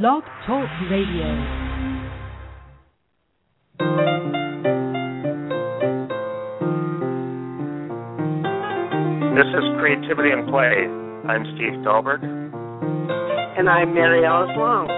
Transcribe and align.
Blog 0.00 0.24
Talk 0.46 0.70
Radio. 0.88 1.28
This 9.36 9.52
is 9.52 9.64
Creativity 9.76 10.32
and 10.32 10.48
Play. 10.48 10.88
I'm 11.28 11.44
Steve 11.44 11.76
Dahlberg. 11.84 12.24
And 12.24 13.68
I'm 13.68 13.92
Mary 13.92 14.24
Alice 14.24 14.56
Long. 14.56 14.88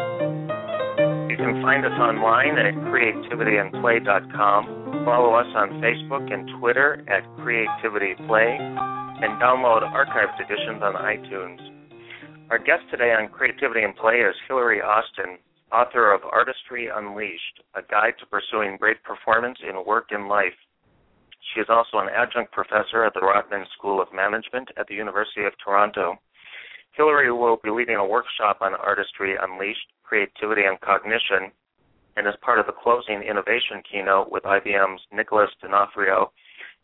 You 1.29 1.37
can 1.39 1.61
find 1.61 1.85
us 1.85 1.99
online 1.99 2.57
at 2.57 2.75
creativityandplay.com. 2.87 5.03
Follow 5.05 5.35
us 5.35 5.49
on 5.57 5.71
Facebook 5.83 6.33
and 6.33 6.49
Twitter 6.61 7.03
at 7.09 7.25
Creativity 7.43 8.15
Play, 8.29 8.59
and 8.61 9.43
download 9.43 9.83
archived 9.91 10.39
editions 10.39 10.85
on 10.85 10.95
iTunes. 10.95 11.74
Our 12.51 12.59
guest 12.59 12.85
today 12.91 13.17
on 13.17 13.29
Creativity 13.29 13.81
and 13.83 13.97
Play 13.97 14.21
is 14.21 14.37
Hilary 14.47 14.83
Austen, 14.83 15.39
author 15.73 16.13
of 16.13 16.21
Artistry 16.31 16.89
Unleashed, 16.95 17.65
a 17.75 17.81
guide 17.81 18.15
to 18.21 18.27
pursuing 18.27 18.77
great 18.77 19.03
performance 19.03 19.59
in 19.67 19.83
work 19.87 20.09
and 20.11 20.29
life. 20.29 20.53
She 21.53 21.61
is 21.61 21.69
also 21.71 22.05
an 22.05 22.13
adjunct 22.15 22.53
professor 22.53 23.03
at 23.03 23.15
the 23.15 23.25
Rotman 23.25 23.65
School 23.73 24.01
of 24.01 24.13
Management 24.13 24.69
at 24.77 24.87
the 24.89 24.95
University 24.95 25.45
of 25.45 25.55
Toronto. 25.57 26.21
Hilary 26.93 27.33
will 27.33 27.57
be 27.65 27.71
leading 27.71 27.97
a 27.97 28.07
workshop 28.07 28.59
on 28.61 28.75
Artistry 28.75 29.37
Unleashed, 29.41 29.89
Creativity 30.05 30.65
and 30.69 30.79
Cognition, 30.83 31.51
and 32.17 32.27
is 32.29 32.35
part 32.43 32.61
of 32.61 32.67
the 32.67 32.77
closing 32.77 33.23
innovation 33.23 33.81
keynote 33.91 34.31
with 34.31 34.43
IBM's 34.45 35.01
Nicholas 35.11 35.51
Donofrio 35.65 36.29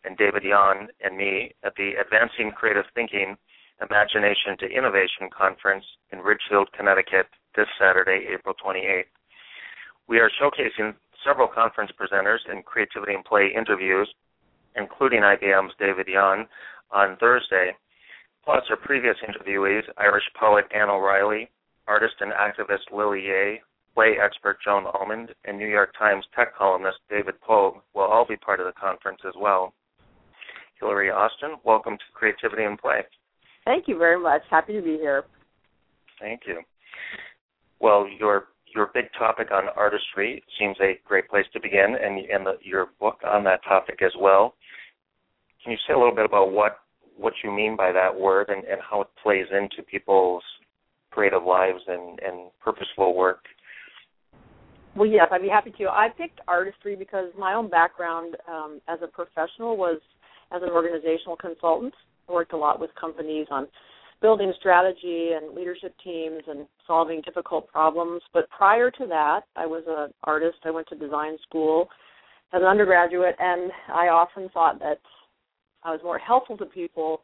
and 0.04 0.16
David 0.16 0.42
Yaun 0.42 0.88
and 1.04 1.18
me 1.18 1.52
at 1.62 1.74
the 1.76 1.92
Advancing 2.00 2.50
Creative 2.50 2.86
Thinking 2.94 3.36
Imagination 3.80 4.58
to 4.60 4.66
Innovation 4.66 5.32
Conference 5.32 5.84
in 6.12 6.18
Ridgefield, 6.18 6.68
Connecticut 6.76 7.26
this 7.56 7.66
Saturday, 7.80 8.26
April 8.32 8.54
28th. 8.62 9.08
We 10.06 10.18
are 10.18 10.30
showcasing 10.36 10.94
several 11.24 11.48
conference 11.48 11.90
presenters 11.98 12.40
and 12.46 12.64
creativity 12.64 13.14
and 13.14 13.24
play 13.24 13.48
interviews, 13.56 14.12
including 14.76 15.22
IBM's 15.22 15.72
David 15.78 16.08
Yaun, 16.08 16.46
on 16.90 17.16
Thursday, 17.16 17.72
plus 18.44 18.64
our 18.68 18.76
previous 18.76 19.16
interviewees, 19.26 19.84
Irish 19.96 20.24
poet 20.38 20.66
Anne 20.74 20.90
O'Reilly, 20.90 21.48
artist 21.88 22.14
and 22.20 22.32
activist 22.32 22.92
Lily 22.92 23.28
Yeh, 23.28 23.56
play 23.94 24.16
expert 24.22 24.58
Joan 24.62 24.84
Almon, 24.92 25.28
and 25.46 25.56
New 25.56 25.68
York 25.68 25.94
Times 25.98 26.26
tech 26.36 26.54
columnist 26.54 26.98
David 27.08 27.40
Pogue 27.40 27.78
will 27.94 28.02
all 28.02 28.26
be 28.26 28.36
part 28.36 28.60
of 28.60 28.66
the 28.66 28.78
conference 28.78 29.20
as 29.26 29.34
well. 29.40 29.72
Hilary 30.78 31.10
Austen, 31.10 31.56
welcome 31.64 31.96
to 31.96 32.04
Creativity 32.12 32.64
and 32.64 32.78
Play. 32.78 33.04
Thank 33.64 33.88
you 33.88 33.98
very 33.98 34.20
much. 34.20 34.42
Happy 34.50 34.72
to 34.72 34.82
be 34.82 34.96
here. 34.96 35.24
Thank 36.20 36.42
you. 36.46 36.60
Well, 37.80 38.06
your 38.18 38.44
your 38.74 38.90
big 38.94 39.06
topic 39.18 39.48
on 39.50 39.64
artistry 39.76 40.42
seems 40.58 40.76
a 40.80 40.98
great 41.06 41.28
place 41.28 41.46
to 41.52 41.60
begin, 41.60 41.96
and 42.00 42.18
and 42.30 42.46
the, 42.46 42.52
your 42.62 42.88
book 43.00 43.18
on 43.26 43.44
that 43.44 43.60
topic 43.64 44.00
as 44.02 44.12
well. 44.18 44.54
Can 45.62 45.72
you 45.72 45.78
say 45.86 45.94
a 45.94 45.98
little 45.98 46.14
bit 46.14 46.24
about 46.24 46.52
what 46.52 46.78
what 47.16 47.34
you 47.44 47.50
mean 47.50 47.76
by 47.76 47.92
that 47.92 48.18
word 48.18 48.48
and, 48.48 48.64
and 48.64 48.80
how 48.88 49.02
it 49.02 49.08
plays 49.22 49.46
into 49.52 49.82
people's 49.82 50.42
creative 51.10 51.42
lives 51.42 51.80
and, 51.86 52.18
and 52.20 52.50
purposeful 52.62 53.14
work? 53.14 53.44
Well, 54.96 55.08
yes, 55.08 55.28
I'd 55.30 55.42
be 55.42 55.48
happy 55.48 55.72
to. 55.78 55.88
I 55.88 56.08
picked 56.16 56.40
artistry 56.48 56.96
because 56.96 57.26
my 57.38 57.54
own 57.54 57.68
background 57.68 58.36
um, 58.48 58.80
as 58.88 58.98
a 59.02 59.06
professional 59.06 59.76
was 59.76 60.00
as 60.52 60.62
an 60.62 60.70
organizational 60.70 61.36
consultant. 61.36 61.94
Worked 62.30 62.52
a 62.52 62.56
lot 62.56 62.80
with 62.80 62.90
companies 62.94 63.46
on 63.50 63.66
building 64.22 64.52
strategy 64.58 65.30
and 65.34 65.54
leadership 65.54 65.94
teams 66.04 66.42
and 66.46 66.66
solving 66.86 67.22
difficult 67.22 67.68
problems. 67.68 68.22
But 68.32 68.48
prior 68.50 68.90
to 68.90 69.06
that, 69.06 69.40
I 69.56 69.66
was 69.66 69.82
an 69.88 70.12
artist. 70.24 70.58
I 70.64 70.70
went 70.70 70.88
to 70.88 70.96
design 70.96 71.36
school 71.42 71.88
as 72.52 72.60
an 72.60 72.66
undergraduate, 72.66 73.34
and 73.38 73.70
I 73.88 74.08
often 74.08 74.48
thought 74.50 74.78
that 74.80 75.00
I 75.82 75.90
was 75.90 76.00
more 76.02 76.18
helpful 76.18 76.56
to 76.58 76.66
people 76.66 77.22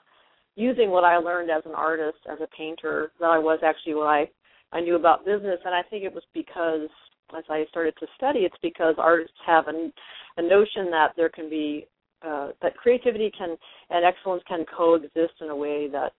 using 0.54 0.90
what 0.90 1.04
I 1.04 1.18
learned 1.18 1.50
as 1.50 1.62
an 1.66 1.74
artist, 1.74 2.18
as 2.30 2.38
a 2.40 2.48
painter, 2.56 3.12
than 3.20 3.28
I 3.28 3.38
was 3.38 3.60
actually 3.62 3.94
what 3.94 4.06
I, 4.06 4.28
I 4.72 4.80
knew 4.80 4.96
about 4.96 5.26
business. 5.26 5.60
And 5.64 5.74
I 5.74 5.82
think 5.82 6.04
it 6.04 6.14
was 6.14 6.24
because 6.32 6.88
as 7.36 7.44
I 7.50 7.64
started 7.68 7.94
to 8.00 8.06
study, 8.16 8.40
it's 8.40 8.56
because 8.62 8.94
artists 8.98 9.36
have 9.46 9.68
a, 9.68 9.90
a 10.38 10.42
notion 10.42 10.90
that 10.90 11.12
there 11.16 11.28
can 11.28 11.50
be 11.50 11.86
uh, 12.26 12.48
that 12.62 12.76
creativity 12.76 13.30
can 13.36 13.56
and 13.90 14.04
excellence 14.04 14.42
can 14.48 14.64
coexist 14.76 15.34
in 15.40 15.48
a 15.48 15.56
way 15.56 15.88
that 15.88 16.12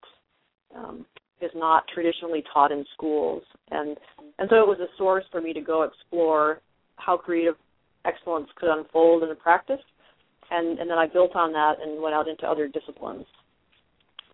um, 0.75 1.06
is 1.41 1.51
not 1.56 1.84
traditionally 1.94 2.44
taught 2.53 2.72
in 2.72 2.85
schools, 2.94 3.44
and 3.72 3.97
and 4.40 4.50
so 4.50 4.56
it 4.56 4.68
was 4.68 4.79
a 4.79 4.97
source 4.97 5.25
for 5.31 5.41
me 5.41 5.53
to 5.53 5.62
go 5.62 5.84
explore 5.84 6.62
how 6.95 7.18
creative 7.18 7.56
excellence 8.06 8.47
could 8.56 8.69
unfold 8.72 9.23
in 9.23 9.29
the 9.29 9.35
practice, 9.35 9.81
and 10.51 10.79
and 10.79 10.90
then 10.90 10.97
I 10.97 11.07
built 11.07 11.35
on 11.35 11.51
that 11.53 11.75
and 11.81 12.01
went 12.01 12.16
out 12.16 12.28
into 12.28 12.47
other 12.47 12.68
disciplines. 12.68 13.25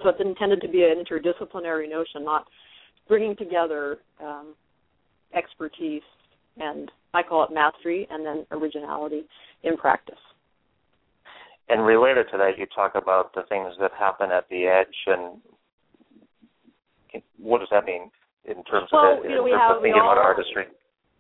So 0.02 0.10
it's 0.10 0.22
intended 0.22 0.62
to 0.62 0.68
be 0.68 0.84
an 0.84 1.04
interdisciplinary 1.04 1.90
notion, 1.90 2.26
not 2.26 2.46
bringing 3.08 3.36
together 3.36 4.00
um, 4.22 4.56
expertise 5.36 6.02
and 6.58 6.92
I 7.14 7.24
call 7.24 7.44
it 7.44 7.54
mastery 7.54 8.08
and 8.10 8.26
then 8.26 8.46
originality 8.52 9.24
in 9.64 9.78
practice. 9.78 10.16
And 11.70 11.86
related 11.86 12.26
to 12.32 12.38
that, 12.38 12.58
you 12.58 12.66
talk 12.76 12.94
about 12.96 13.34
the 13.34 13.44
things 13.50 13.74
that 13.80 13.92
happen 13.98 14.32
at 14.32 14.48
the 14.50 14.66
edge, 14.68 14.96
and 15.08 15.40
what 17.38 17.60
does 17.60 17.70
that 17.72 17.86
mean 17.86 18.12
in 18.46 18.64
terms 18.66 18.90
well, 18.92 19.18
of, 19.18 19.24
you 19.24 19.30
know, 19.30 19.46
in 19.46 19.52
terms 19.52 19.62
have, 19.62 19.78
of 19.78 19.82
thinking 19.82 20.02
all, 20.02 20.12
about 20.12 20.24
artistry? 20.24 20.66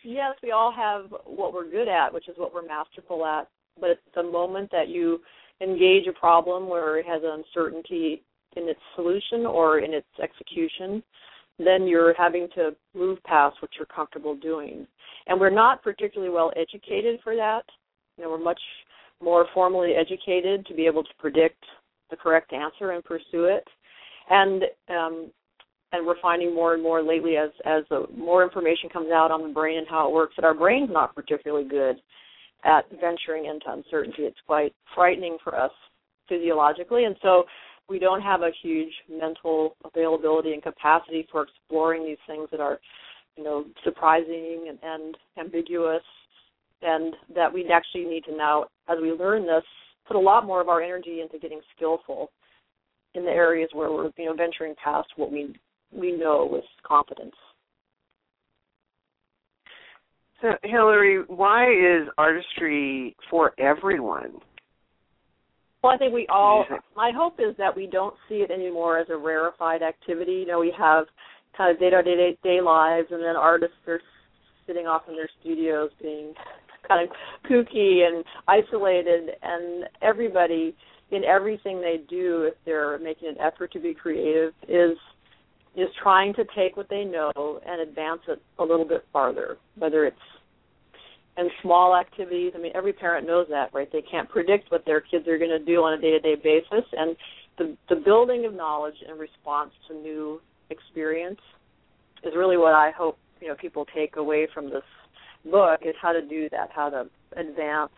Yes, 0.03 0.35
we 0.43 0.51
all 0.51 0.73
have 0.75 1.05
what 1.25 1.53
we're 1.53 1.69
good 1.69 1.87
at, 1.87 2.13
which 2.13 2.27
is 2.27 2.35
what 2.37 2.53
we're 2.53 2.67
masterful 2.67 3.25
at. 3.25 3.47
But 3.79 3.91
it's 3.91 4.01
the 4.15 4.23
moment 4.23 4.69
that 4.71 4.89
you 4.89 5.21
engage 5.61 6.07
a 6.07 6.19
problem 6.19 6.67
where 6.67 6.99
it 6.99 7.05
has 7.05 7.21
uncertainty 7.23 8.21
in 8.55 8.67
its 8.67 8.79
solution 8.95 9.45
or 9.45 9.79
in 9.79 9.93
its 9.93 10.07
execution, 10.21 11.01
then 11.57 11.87
you're 11.87 12.13
having 12.15 12.47
to 12.55 12.75
move 12.93 13.17
past 13.23 13.55
what 13.61 13.71
you're 13.77 13.85
comfortable 13.87 14.35
doing. 14.35 14.85
And 15.27 15.39
we're 15.39 15.49
not 15.49 15.81
particularly 15.81 16.33
well 16.33 16.51
educated 16.55 17.19
for 17.23 17.35
that. 17.35 17.63
You 18.17 18.25
know, 18.25 18.31
we're 18.31 18.43
much 18.43 18.59
more 19.23 19.47
formally 19.53 19.93
educated 19.93 20.65
to 20.65 20.73
be 20.73 20.85
able 20.85 21.03
to 21.03 21.09
predict 21.19 21.63
the 22.09 22.17
correct 22.17 22.53
answer 22.53 22.91
and 22.91 23.03
pursue 23.03 23.45
it. 23.45 23.67
And 24.29 24.63
um, 24.89 25.31
and 25.91 26.05
we're 26.05 26.19
finding 26.21 26.55
more 26.55 26.73
and 26.73 26.81
more 26.81 27.03
lately 27.03 27.37
as 27.37 27.49
as 27.65 27.83
the 27.89 28.05
more 28.15 28.43
information 28.43 28.89
comes 28.89 29.11
out 29.11 29.31
on 29.31 29.43
the 29.43 29.53
brain 29.53 29.77
and 29.77 29.87
how 29.87 30.07
it 30.07 30.13
works 30.13 30.33
that 30.35 30.45
our 30.45 30.53
brain's 30.53 30.89
not 30.91 31.15
particularly 31.15 31.67
good 31.67 31.97
at 32.63 32.85
venturing 32.99 33.45
into 33.45 33.65
uncertainty. 33.67 34.23
It's 34.23 34.37
quite 34.45 34.73
frightening 34.95 35.37
for 35.43 35.55
us 35.55 35.71
physiologically, 36.29 37.03
and 37.03 37.15
so 37.21 37.43
we 37.89 37.99
don't 37.99 38.21
have 38.21 38.41
a 38.41 38.51
huge 38.61 38.93
mental 39.09 39.75
availability 39.83 40.53
and 40.53 40.63
capacity 40.63 41.27
for 41.31 41.43
exploring 41.43 42.05
these 42.05 42.17
things 42.25 42.47
that 42.51 42.61
are, 42.61 42.79
you 43.35 43.43
know, 43.43 43.65
surprising 43.83 44.67
and, 44.69 44.79
and 44.81 45.17
ambiguous, 45.37 46.01
and 46.81 47.13
that 47.35 47.53
we 47.53 47.67
actually 47.67 48.05
need 48.05 48.23
to 48.23 48.35
now, 48.35 48.65
as 48.89 48.97
we 49.01 49.11
learn 49.11 49.43
this, 49.43 49.63
put 50.07 50.17
a 50.17 50.19
lot 50.19 50.45
more 50.45 50.61
of 50.61 50.69
our 50.69 50.81
energy 50.81 51.21
into 51.21 51.39
getting 51.39 51.61
skillful 51.75 52.31
in 53.13 53.23
the 53.23 53.31
areas 53.31 53.69
where 53.73 53.91
we're, 53.91 54.09
you 54.17 54.25
know, 54.25 54.35
venturing 54.35 54.75
past 54.83 55.07
what 55.15 55.31
we 55.31 55.55
we 55.91 56.11
know 56.11 56.47
with 56.51 56.63
confidence. 56.85 57.35
So, 60.41 60.49
Hilary, 60.63 61.23
why 61.27 61.71
is 61.71 62.07
artistry 62.17 63.15
for 63.29 63.53
everyone? 63.59 64.33
Well, 65.81 65.93
I 65.93 65.97
think 65.97 66.13
we 66.13 66.27
all. 66.27 66.65
My 66.95 67.11
hope 67.15 67.35
is 67.39 67.55
that 67.57 67.75
we 67.75 67.87
don't 67.87 68.15
see 68.27 68.35
it 68.35 68.51
anymore 68.51 68.97
as 68.97 69.07
a 69.09 69.17
rarefied 69.17 69.81
activity. 69.81 70.33
You 70.33 70.47
know, 70.47 70.59
we 70.59 70.73
have 70.77 71.05
kind 71.55 71.71
of 71.71 71.79
day-to-day 71.79 72.37
day 72.43 72.61
lives, 72.61 73.07
and 73.11 73.21
then 73.21 73.35
artists 73.35 73.75
are 73.87 74.01
sitting 74.65 74.87
off 74.87 75.03
in 75.07 75.15
their 75.15 75.29
studios 75.41 75.91
being 76.01 76.33
kind 76.87 77.07
of 77.07 77.15
kooky 77.49 78.05
and 78.05 78.23
isolated, 78.47 79.31
and 79.41 79.85
everybody 80.01 80.75
in 81.11 81.23
everything 81.23 81.79
they 81.79 82.01
do, 82.09 82.43
if 82.43 82.55
they're 82.65 82.97
making 82.99 83.29
an 83.29 83.37
effort 83.39 83.71
to 83.73 83.79
be 83.79 83.93
creative, 83.93 84.53
is 84.67 84.97
is 85.75 85.89
trying 86.01 86.33
to 86.35 86.45
take 86.55 86.77
what 86.77 86.87
they 86.89 87.03
know 87.03 87.59
and 87.65 87.81
advance 87.81 88.21
it 88.27 88.39
a 88.59 88.63
little 88.63 88.85
bit 88.85 89.03
farther, 89.11 89.57
whether 89.77 90.05
it's 90.05 90.17
and 91.35 91.49
small 91.63 91.95
activities. 91.95 92.53
I 92.55 92.59
mean, 92.59 92.71
every 92.75 92.93
parent 92.93 93.25
knows 93.25 93.47
that, 93.49 93.73
right? 93.73 93.91
They 93.91 94.03
can't 94.03 94.29
predict 94.29 94.71
what 94.71 94.85
their 94.85 95.01
kids 95.01 95.27
are 95.27 95.39
going 95.39 95.49
to 95.49 95.57
do 95.57 95.77
on 95.77 95.93
a 95.97 96.01
day-to-day 96.01 96.35
basis, 96.43 96.85
and 96.93 97.15
the 97.57 97.77
the 97.89 97.95
building 97.95 98.45
of 98.45 98.53
knowledge 98.53 98.95
in 99.07 99.17
response 99.17 99.71
to 99.87 99.95
new 99.95 100.41
experience 100.69 101.39
is 102.23 102.33
really 102.35 102.57
what 102.57 102.73
I 102.73 102.91
hope 102.91 103.17
you 103.41 103.47
know 103.47 103.55
people 103.55 103.85
take 103.95 104.15
away 104.15 104.47
from 104.53 104.69
this 104.69 104.83
book 105.49 105.81
is 105.83 105.95
how 106.01 106.11
to 106.11 106.21
do 106.21 106.49
that, 106.49 106.69
how 106.73 106.89
to 106.89 107.05
advance 107.35 107.91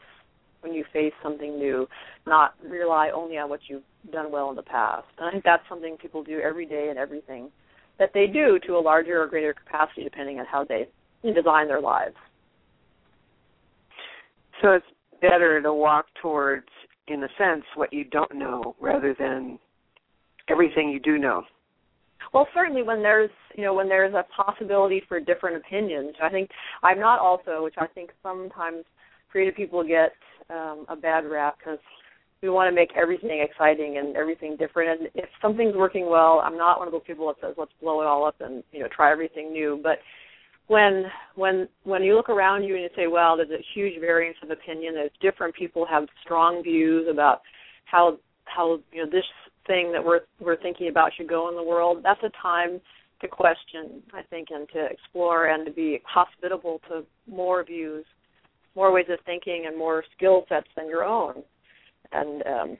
when 0.61 0.73
you 0.73 0.83
face 0.91 1.13
something 1.21 1.57
new, 1.57 1.87
not 2.25 2.55
rely 2.67 3.11
only 3.13 3.37
on 3.37 3.49
what 3.49 3.59
you've 3.67 3.83
done 4.11 4.31
well 4.31 4.49
in 4.49 4.55
the 4.55 4.63
past. 4.63 5.05
And 5.17 5.27
I 5.27 5.31
think 5.31 5.43
that's 5.43 5.63
something 5.69 5.97
people 6.01 6.23
do 6.23 6.39
every 6.39 6.65
day 6.65 6.87
and 6.89 6.97
everything 6.97 7.49
that 7.99 8.11
they 8.13 8.27
do 8.27 8.59
to 8.65 8.73
a 8.73 8.79
larger 8.79 9.21
or 9.21 9.27
greater 9.27 9.53
capacity 9.53 10.03
depending 10.03 10.39
on 10.39 10.45
how 10.45 10.65
they 10.65 10.87
design 11.23 11.67
their 11.67 11.81
lives. 11.81 12.15
So 14.61 14.71
it's 14.71 14.85
better 15.21 15.61
to 15.61 15.73
walk 15.73 16.05
towards, 16.21 16.67
in 17.07 17.23
a 17.23 17.27
sense, 17.37 17.63
what 17.75 17.93
you 17.93 18.03
don't 18.03 18.35
know 18.35 18.75
rather 18.79 19.15
than 19.17 19.59
everything 20.49 20.89
you 20.89 20.99
do 20.99 21.17
know. 21.17 21.43
Well, 22.33 22.47
certainly 22.53 22.83
when 22.83 23.01
there's 23.01 23.29
you 23.55 23.63
know 23.63 23.73
when 23.73 23.89
there's 23.89 24.13
a 24.13 24.25
possibility 24.35 25.01
for 25.07 25.19
different 25.19 25.57
opinions. 25.57 26.15
I 26.21 26.29
think 26.29 26.49
I'm 26.83 26.99
not 26.99 27.19
also, 27.19 27.63
which 27.63 27.75
I 27.77 27.87
think 27.87 28.11
sometimes 28.23 28.85
creative 29.31 29.55
people 29.55 29.83
get 29.83 30.13
um, 30.49 30.85
a 30.89 30.95
bad 30.95 31.25
rap 31.25 31.57
because 31.57 31.79
we 32.41 32.49
want 32.49 32.69
to 32.69 32.75
make 32.75 32.91
everything 32.95 33.45
exciting 33.49 33.97
and 33.97 34.15
everything 34.15 34.55
different. 34.57 35.01
And 35.01 35.09
if 35.15 35.29
something's 35.41 35.75
working 35.75 36.09
well, 36.09 36.41
I'm 36.43 36.57
not 36.57 36.79
one 36.79 36.87
of 36.87 36.91
those 36.91 37.01
people 37.05 37.27
that 37.27 37.35
says 37.41 37.55
let's 37.57 37.71
blow 37.81 38.01
it 38.01 38.05
all 38.05 38.25
up 38.25 38.35
and 38.39 38.63
you 38.71 38.79
know 38.79 38.87
try 38.95 39.11
everything 39.11 39.51
new. 39.51 39.79
But 39.81 39.99
when 40.67 41.05
when 41.35 41.67
when 41.83 42.03
you 42.03 42.15
look 42.15 42.29
around 42.29 42.63
you 42.63 42.75
and 42.75 42.83
you 42.83 42.89
say, 42.95 43.07
well, 43.07 43.37
there's 43.37 43.49
a 43.49 43.65
huge 43.73 43.99
variance 43.99 44.37
of 44.43 44.49
opinion. 44.49 44.93
There's 44.93 45.11
different 45.21 45.55
people 45.55 45.85
have 45.89 46.07
strong 46.23 46.63
views 46.63 47.07
about 47.09 47.41
how 47.85 48.17
how 48.45 48.79
you 48.91 49.03
know 49.03 49.09
this 49.09 49.25
thing 49.67 49.91
that 49.91 50.03
we're 50.03 50.21
we're 50.39 50.61
thinking 50.61 50.87
about 50.89 51.11
should 51.15 51.29
go 51.29 51.49
in 51.49 51.55
the 51.55 51.63
world. 51.63 52.01
That's 52.03 52.23
a 52.23 52.31
time 52.41 52.79
to 53.21 53.27
question, 53.27 54.03
I 54.13 54.21
think, 54.23 54.49
and 54.51 54.67
to 54.69 54.85
explore 54.85 55.47
and 55.47 55.65
to 55.65 55.71
be 55.71 56.01
hospitable 56.05 56.81
to 56.89 57.03
more 57.27 57.63
views, 57.63 58.05
more 58.75 58.91
ways 58.91 59.05
of 59.09 59.19
thinking, 59.25 59.65
and 59.67 59.77
more 59.77 60.03
skill 60.15 60.45
sets 60.49 60.67
than 60.75 60.87
your 60.87 61.03
own. 61.03 61.43
And 62.11 62.43
um, 62.45 62.77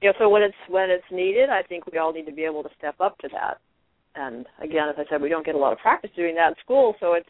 you 0.00 0.08
know, 0.08 0.14
so 0.18 0.28
when 0.28 0.42
it's 0.42 0.54
when 0.68 0.90
it's 0.90 1.04
needed, 1.10 1.50
I 1.50 1.62
think 1.62 1.86
we 1.86 1.98
all 1.98 2.12
need 2.12 2.26
to 2.26 2.32
be 2.32 2.44
able 2.44 2.62
to 2.62 2.70
step 2.78 2.96
up 3.00 3.18
to 3.18 3.28
that. 3.32 3.58
And 4.14 4.46
again, 4.60 4.88
as 4.88 4.96
I 4.98 5.08
said, 5.08 5.22
we 5.22 5.28
don't 5.28 5.46
get 5.46 5.54
a 5.54 5.58
lot 5.58 5.72
of 5.72 5.78
practice 5.78 6.10
doing 6.16 6.34
that 6.36 6.48
in 6.48 6.54
school, 6.64 6.94
so 7.00 7.14
it's 7.14 7.28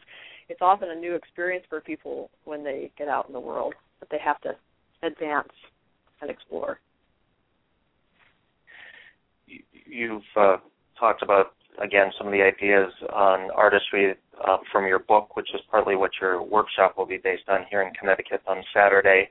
it's 0.49 0.61
often 0.61 0.89
a 0.89 0.95
new 0.95 1.15
experience 1.15 1.65
for 1.69 1.79
people 1.79 2.29
when 2.43 2.63
they 2.63 2.91
get 2.97 3.07
out 3.07 3.27
in 3.27 3.33
the 3.33 3.39
world 3.39 3.73
that 3.99 4.09
they 4.09 4.19
have 4.23 4.41
to 4.41 4.51
advance 5.03 5.53
and 6.21 6.29
explore. 6.29 6.79
You've 9.85 10.21
uh, 10.35 10.57
talked 10.99 11.21
about 11.21 11.53
again 11.81 12.11
some 12.17 12.27
of 12.27 12.33
the 12.33 12.41
ideas 12.41 12.91
on 13.13 13.51
artistry 13.51 14.15
uh, 14.47 14.57
from 14.71 14.87
your 14.87 14.99
book, 14.99 15.35
which 15.35 15.49
is 15.53 15.61
partly 15.69 15.95
what 15.95 16.11
your 16.19 16.41
workshop 16.41 16.97
will 16.97 17.05
be 17.05 17.17
based 17.17 17.47
on 17.47 17.65
here 17.69 17.81
in 17.81 17.93
Connecticut 17.93 18.41
on 18.47 18.63
Saturday. 18.73 19.29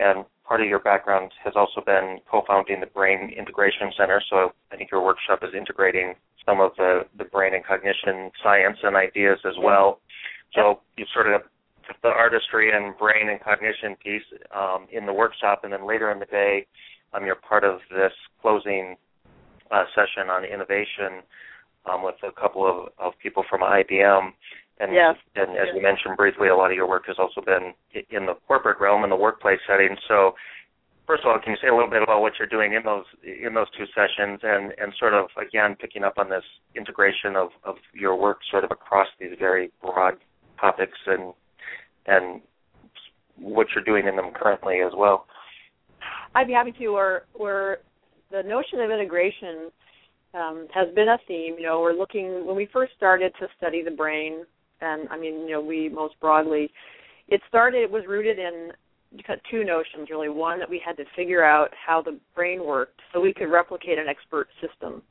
And 0.00 0.24
part 0.46 0.60
of 0.60 0.68
your 0.68 0.78
background 0.78 1.32
has 1.44 1.54
also 1.56 1.80
been 1.84 2.18
co-founding 2.30 2.80
the 2.80 2.86
Brain 2.86 3.32
Integration 3.36 3.90
Center. 3.96 4.22
So 4.30 4.52
I 4.72 4.76
think 4.76 4.90
your 4.90 5.04
workshop 5.04 5.40
is 5.42 5.50
integrating 5.56 6.14
some 6.46 6.60
of 6.60 6.70
the, 6.76 7.02
the 7.18 7.24
brain 7.24 7.54
and 7.54 7.64
cognition 7.64 8.30
science 8.42 8.78
and 8.82 8.96
ideas 8.96 9.38
as 9.44 9.54
well. 9.60 10.00
So 10.54 10.80
you 10.96 11.04
sort 11.12 11.32
of 11.32 11.42
put 11.86 11.96
the 12.02 12.08
artistry 12.08 12.70
and 12.72 12.96
brain 12.96 13.28
and 13.28 13.40
cognition 13.40 13.96
piece 14.02 14.22
um, 14.54 14.86
in 14.90 15.04
the 15.04 15.12
workshop, 15.12 15.60
and 15.64 15.72
then 15.72 15.86
later 15.86 16.10
in 16.10 16.18
the 16.18 16.26
day, 16.26 16.66
um, 17.12 17.26
you're 17.26 17.36
part 17.36 17.64
of 17.64 17.80
this 17.90 18.12
closing 18.40 18.96
uh, 19.70 19.84
session 19.94 20.30
on 20.30 20.44
innovation 20.44 21.22
um, 21.90 22.02
with 22.02 22.16
a 22.22 22.32
couple 22.32 22.66
of, 22.66 22.92
of 22.98 23.12
people 23.22 23.44
from 23.48 23.60
IBM. 23.60 24.30
And, 24.80 24.92
yes. 24.92 25.16
and 25.34 25.56
as 25.56 25.66
you 25.74 25.82
mentioned 25.82 26.16
briefly, 26.16 26.48
a 26.48 26.56
lot 26.56 26.70
of 26.70 26.76
your 26.76 26.88
work 26.88 27.04
has 27.06 27.16
also 27.18 27.40
been 27.40 27.74
in 28.10 28.26
the 28.26 28.34
corporate 28.46 28.80
realm, 28.80 29.02
in 29.02 29.10
the 29.10 29.16
workplace 29.16 29.58
setting. 29.66 29.96
So, 30.06 30.34
first 31.06 31.24
of 31.24 31.30
all, 31.30 31.38
can 31.42 31.50
you 31.52 31.58
say 31.60 31.66
a 31.66 31.74
little 31.74 31.90
bit 31.90 32.02
about 32.02 32.20
what 32.20 32.34
you're 32.38 32.46
doing 32.46 32.74
in 32.74 32.84
those 32.84 33.04
in 33.24 33.54
those 33.54 33.66
two 33.76 33.86
sessions, 33.90 34.38
and 34.44 34.72
and 34.78 34.92
sort 34.96 35.14
of 35.14 35.26
again 35.34 35.74
picking 35.80 36.04
up 36.04 36.14
on 36.16 36.30
this 36.30 36.44
integration 36.76 37.34
of 37.34 37.48
of 37.64 37.74
your 37.92 38.14
work 38.14 38.38
sort 38.52 38.62
of 38.62 38.70
across 38.70 39.08
these 39.18 39.32
very 39.36 39.72
broad 39.82 40.14
topics 40.60 40.98
and 41.08 41.34
and 42.06 42.40
what 43.36 43.66
you're 43.74 43.84
doing 43.84 44.06
in 44.06 44.14
them 44.14 44.30
currently 44.32 44.78
as 44.80 44.92
well. 44.96 45.26
I'd 46.34 46.46
be 46.46 46.52
happy 46.52 46.72
to. 46.72 46.86
Or, 46.86 47.22
or 47.34 47.78
the 48.30 48.42
notion 48.42 48.80
of 48.80 48.90
integration 48.90 49.70
um, 50.34 50.66
has 50.74 50.92
been 50.94 51.08
a 51.08 51.18
theme. 51.26 51.54
You 51.56 51.62
know, 51.62 51.80
we're 51.80 51.92
looking 51.92 52.46
when 52.46 52.56
we 52.56 52.68
first 52.72 52.92
started 52.96 53.32
to 53.40 53.46
study 53.56 53.82
the 53.82 53.90
brain 53.90 54.44
and 54.80 55.08
I 55.10 55.18
mean, 55.18 55.40
you 55.40 55.50
know, 55.50 55.60
we 55.60 55.88
most 55.88 56.14
broadly, 56.20 56.70
it 57.28 57.40
started. 57.48 57.82
It 57.82 57.90
was 57.90 58.04
rooted 58.06 58.38
in 58.38 58.70
two 59.50 59.64
notions 59.64 60.08
really. 60.10 60.28
One 60.28 60.58
that 60.58 60.68
we 60.68 60.80
had 60.84 60.96
to 60.98 61.04
figure 61.16 61.44
out 61.44 61.70
how 61.74 62.02
the 62.02 62.18
brain 62.34 62.64
worked 62.64 63.00
so 63.12 63.20
we 63.20 63.32
could 63.32 63.50
replicate 63.50 63.98
an 63.98 64.08
expert 64.08 64.48
system, 64.60 65.02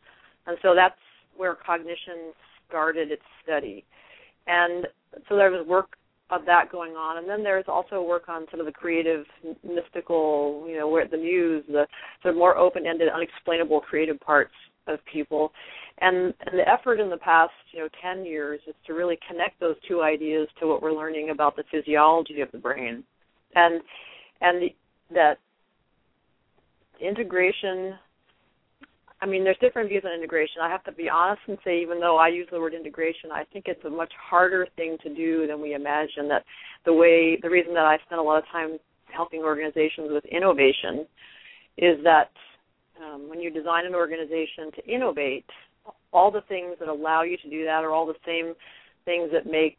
and 0.45 0.57
so 0.61 0.73
that's 0.75 0.95
where 1.35 1.55
cognition 1.55 2.33
started 2.67 3.11
its 3.11 3.23
study. 3.43 3.85
And 4.47 4.87
so 5.27 5.35
there 5.35 5.51
was 5.51 5.65
work 5.67 5.97
of 6.29 6.45
that 6.45 6.71
going 6.71 6.93
on, 6.93 7.17
and 7.17 7.29
then 7.29 7.43
there's 7.43 7.65
also 7.67 8.01
work 8.01 8.27
on 8.27 8.45
some 8.51 8.59
of 8.59 8.65
the 8.65 8.71
creative, 8.71 9.25
mystical, 9.63 10.65
you 10.67 10.77
know, 10.77 10.87
where 10.87 11.07
the 11.07 11.17
muse, 11.17 11.63
the 11.67 11.87
sort 12.21 12.33
of 12.33 12.37
more 12.37 12.57
open-ended, 12.57 13.07
unexplainable 13.07 13.79
creative 13.81 14.19
parts 14.19 14.51
of 14.87 14.99
people. 15.11 15.51
And, 15.99 16.33
and 16.45 16.59
the 16.59 16.67
effort 16.67 16.99
in 16.99 17.09
the 17.09 17.17
past, 17.17 17.53
you 17.71 17.79
know, 17.79 17.89
10 18.01 18.25
years 18.25 18.59
is 18.67 18.75
to 18.85 18.93
really 18.93 19.17
connect 19.27 19.59
those 19.59 19.75
two 19.87 20.01
ideas 20.01 20.47
to 20.59 20.67
what 20.67 20.81
we're 20.81 20.93
learning 20.93 21.29
about 21.29 21.55
the 21.55 21.63
physiology 21.71 22.41
of 22.41 22.51
the 22.51 22.57
brain. 22.57 23.03
And 23.55 23.81
and 24.41 24.61
the, 24.61 24.75
that 25.13 25.37
integration 27.01 27.95
I 29.19 29.25
mean, 29.25 29.43
there's 29.43 29.57
different 29.59 29.89
views 29.89 30.03
on 30.05 30.13
integration. 30.13 30.61
I 30.61 30.69
have 30.69 30.83
to 30.83 30.91
be 30.91 31.09
honest 31.09 31.41
and 31.47 31.57
say, 31.63 31.81
even 31.81 31.99
though 31.99 32.17
I 32.17 32.27
use 32.27 32.47
the 32.51 32.59
word 32.59 32.75
integration, 32.75 33.31
I 33.31 33.45
think 33.51 33.65
it's 33.67 33.83
a 33.83 33.89
much 33.89 34.11
harder 34.29 34.67
thing 34.75 34.97
to 35.01 35.13
do 35.13 35.47
than 35.47 35.59
we 35.59 35.73
imagine. 35.73 36.27
That 36.27 36.43
the 36.85 36.93
way, 36.93 37.39
the 37.41 37.49
reason 37.49 37.73
that 37.73 37.85
I 37.85 37.97
spend 38.05 38.19
a 38.19 38.23
lot 38.23 38.37
of 38.37 38.43
time 38.51 38.77
helping 39.11 39.41
organizations 39.41 40.09
with 40.11 40.25
innovation 40.25 41.07
is 41.77 41.97
that 42.03 42.29
um, 43.03 43.29
when 43.29 43.41
you 43.41 43.49
design 43.49 43.85
an 43.85 43.95
organization 43.95 44.71
to 44.75 44.85
innovate, 44.87 45.45
all 46.13 46.31
the 46.31 46.41
things 46.47 46.75
that 46.79 46.87
allow 46.87 47.23
you 47.23 47.37
to 47.37 47.49
do 47.49 47.63
that 47.65 47.83
are 47.83 47.91
all 47.91 48.05
the 48.05 48.13
same 48.25 48.53
things 49.05 49.29
that 49.31 49.45
make 49.45 49.77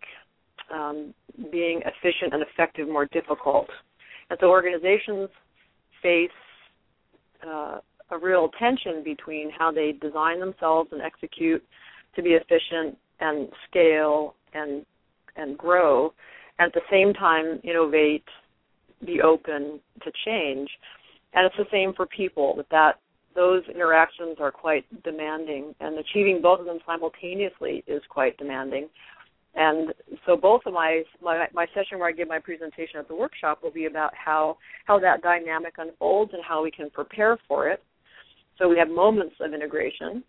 um, 0.72 1.14
being 1.52 1.80
efficient 1.84 2.32
and 2.32 2.42
effective 2.42 2.88
more 2.88 3.06
difficult. 3.06 3.68
And 4.30 4.38
so 4.40 4.48
organizations 4.48 5.28
face 6.02 6.30
uh, 7.46 7.78
a 8.10 8.18
real 8.18 8.50
tension 8.58 9.02
between 9.04 9.50
how 9.50 9.70
they 9.70 9.92
design 9.92 10.40
themselves 10.40 10.90
and 10.92 11.02
execute 11.02 11.62
to 12.16 12.22
be 12.22 12.30
efficient 12.30 12.96
and 13.20 13.48
scale 13.68 14.34
and 14.54 14.84
and 15.36 15.56
grow, 15.56 16.12
and 16.58 16.66
at 16.66 16.74
the 16.74 16.80
same 16.90 17.14
time 17.14 17.60
innovate, 17.62 18.24
be 19.06 19.20
open 19.20 19.78
to 20.02 20.10
change. 20.24 20.68
And 21.32 21.46
it's 21.46 21.56
the 21.56 21.66
same 21.70 21.92
for 21.94 22.06
people 22.06 22.54
that 22.56 22.70
that 22.70 22.94
those 23.34 23.62
interactions 23.72 24.38
are 24.40 24.50
quite 24.50 24.84
demanding, 25.04 25.74
and 25.80 25.96
achieving 25.98 26.40
both 26.42 26.58
of 26.60 26.66
them 26.66 26.78
simultaneously 26.84 27.84
is 27.86 28.02
quite 28.08 28.36
demanding. 28.36 28.88
And 29.54 29.92
so 30.26 30.36
both 30.36 30.62
of 30.66 30.72
my, 30.72 31.02
my 31.22 31.46
my 31.52 31.66
session 31.74 31.98
where 31.98 32.08
I 32.08 32.12
give 32.12 32.28
my 32.28 32.38
presentation 32.38 32.98
at 32.98 33.08
the 33.08 33.14
workshop 33.14 33.62
will 33.62 33.70
be 33.70 33.86
about 33.86 34.12
how 34.14 34.56
how 34.86 34.98
that 35.00 35.22
dynamic 35.22 35.74
unfolds 35.78 36.32
and 36.32 36.42
how 36.44 36.62
we 36.62 36.70
can 36.70 36.90
prepare 36.90 37.38
for 37.46 37.68
it. 37.68 37.82
So 38.58 38.68
we 38.68 38.78
have 38.78 38.88
moments 38.88 39.36
of 39.40 39.54
integration 39.54 40.22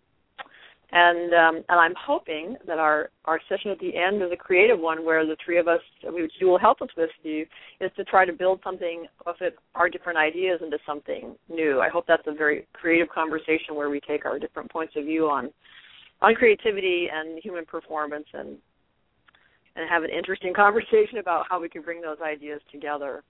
and 0.92 1.32
um, 1.34 1.64
and 1.68 1.80
I'm 1.80 1.94
hoping 1.96 2.56
that 2.66 2.78
our 2.78 3.10
our 3.24 3.40
session 3.48 3.70
at 3.70 3.78
the 3.78 3.96
end 3.96 4.22
is 4.22 4.30
a 4.32 4.36
creative 4.36 4.78
one 4.78 5.04
where 5.04 5.24
the 5.24 5.36
three 5.44 5.58
of 5.58 5.68
us, 5.68 5.80
which 6.02 6.32
you 6.40 6.48
will 6.48 6.58
help 6.58 6.82
us 6.82 6.88
with, 6.96 7.10
Steve, 7.20 7.46
is 7.80 7.90
to 7.96 8.04
try 8.04 8.24
to 8.24 8.32
build 8.32 8.60
something 8.64 9.06
of 9.24 9.36
it, 9.40 9.56
our 9.74 9.88
different 9.88 10.18
ideas 10.18 10.60
into 10.62 10.78
something 10.84 11.36
new. 11.48 11.80
I 11.80 11.88
hope 11.88 12.06
that's 12.08 12.26
a 12.26 12.34
very 12.34 12.66
creative 12.72 13.08
conversation 13.08 13.76
where 13.76 13.88
we 13.88 14.00
take 14.00 14.24
our 14.24 14.38
different 14.38 14.70
points 14.70 14.94
of 14.96 15.04
view 15.04 15.26
on 15.26 15.50
on 16.22 16.34
creativity 16.34 17.06
and 17.12 17.40
human 17.42 17.64
performance 17.64 18.26
and 18.34 18.56
and 19.76 19.88
have 19.88 20.02
an 20.02 20.10
interesting 20.10 20.52
conversation 20.56 21.18
about 21.20 21.46
how 21.48 21.60
we 21.60 21.68
can 21.68 21.82
bring 21.82 22.00
those 22.00 22.18
ideas 22.20 22.60
together 22.72 23.22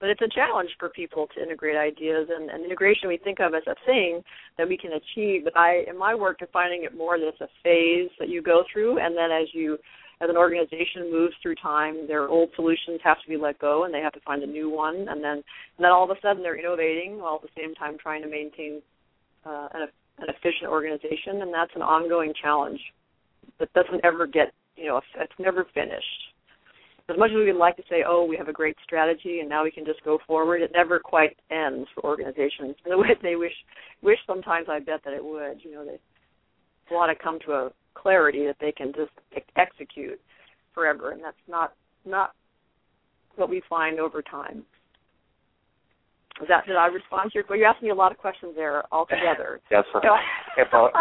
but 0.00 0.10
it's 0.10 0.20
a 0.20 0.28
challenge 0.28 0.70
for 0.78 0.88
people 0.88 1.26
to 1.34 1.42
integrate 1.42 1.76
ideas 1.76 2.28
and, 2.34 2.50
and 2.50 2.64
integration 2.64 3.08
we 3.08 3.16
think 3.16 3.40
of 3.40 3.54
as 3.54 3.62
a 3.66 3.74
thing 3.86 4.22
that 4.58 4.68
we 4.68 4.76
can 4.76 4.92
achieve. 4.92 5.44
But 5.44 5.56
i 5.56 5.84
in 5.88 5.98
my 5.98 6.14
work 6.14 6.38
defining 6.38 6.84
it 6.84 6.96
more 6.96 7.18
that 7.18 7.28
it's 7.28 7.40
a 7.40 7.48
phase 7.62 8.10
that 8.18 8.28
you 8.28 8.42
go 8.42 8.62
through 8.72 8.98
and 8.98 9.16
then 9.16 9.30
as 9.30 9.48
you 9.52 9.78
as 10.20 10.30
an 10.30 10.36
organization 10.36 11.12
moves 11.12 11.34
through 11.42 11.54
time 11.56 12.06
their 12.08 12.28
old 12.28 12.48
solutions 12.56 13.00
have 13.04 13.20
to 13.22 13.28
be 13.28 13.36
let 13.36 13.58
go 13.58 13.84
and 13.84 13.92
they 13.92 14.00
have 14.00 14.14
to 14.14 14.20
find 14.20 14.42
a 14.42 14.46
new 14.46 14.70
one. 14.70 15.06
And 15.08 15.22
then 15.22 15.42
and 15.42 15.80
then 15.80 15.92
all 15.92 16.04
of 16.04 16.10
a 16.10 16.20
sudden 16.20 16.42
they're 16.42 16.58
innovating 16.58 17.18
while 17.18 17.36
at 17.36 17.42
the 17.42 17.60
same 17.60 17.74
time 17.74 17.96
trying 17.98 18.22
to 18.22 18.28
maintain 18.28 18.82
uh, 19.44 19.68
an, 19.74 19.88
an 20.18 20.28
efficient 20.28 20.70
organization. 20.70 21.42
And 21.42 21.52
that's 21.52 21.72
an 21.74 21.82
ongoing 21.82 22.32
challenge 22.40 22.80
that 23.58 23.72
doesn't 23.72 24.04
ever 24.04 24.26
get 24.26 24.52
you 24.76 24.86
know 24.86 25.00
it's 25.18 25.32
never 25.38 25.66
finished 25.72 26.35
as 27.08 27.16
much 27.18 27.30
as 27.30 27.36
we 27.36 27.46
would 27.46 27.56
like 27.56 27.76
to 27.76 27.82
say, 27.88 28.02
oh, 28.06 28.24
we 28.24 28.36
have 28.36 28.48
a 28.48 28.52
great 28.52 28.76
strategy 28.82 29.40
and 29.40 29.48
now 29.48 29.62
we 29.62 29.70
can 29.70 29.84
just 29.84 30.02
go 30.04 30.18
forward, 30.26 30.62
it 30.62 30.72
never 30.74 30.98
quite 30.98 31.36
ends 31.50 31.88
for 31.94 32.04
organizations 32.04 32.74
in 32.84 32.90
the 32.90 32.98
way 32.98 33.10
they 33.22 33.36
wish. 33.36 33.52
Wish 34.02 34.18
sometimes 34.26 34.66
I 34.68 34.80
bet 34.80 35.00
that 35.04 35.14
it 35.14 35.24
would. 35.24 35.62
You 35.62 35.74
know, 35.74 35.84
they 35.84 36.00
want 36.90 37.16
to 37.16 37.22
come 37.22 37.38
to 37.46 37.52
a 37.52 37.70
clarity 37.94 38.46
that 38.46 38.56
they 38.60 38.72
can 38.72 38.92
just 38.94 39.12
execute. 39.56 40.20
forever, 40.74 41.12
and 41.12 41.24
that's 41.24 41.36
not 41.48 41.72
not 42.04 42.32
what 43.36 43.48
we 43.48 43.62
find 43.68 43.98
over 43.98 44.22
time. 44.22 44.64
Is 46.42 46.48
that 46.48 46.66
did 46.66 46.76
I 46.76 46.86
respond 46.86 47.32
to 47.32 47.36
your? 47.36 47.44
Well, 47.48 47.58
you 47.58 47.64
asked 47.64 47.82
me 47.82 47.90
a 47.90 47.94
lot 47.94 48.12
of 48.12 48.18
questions 48.18 48.52
there 48.54 48.84
altogether. 48.92 49.60
yes, 49.70 49.84
so, 49.92 50.00
about 50.60 50.92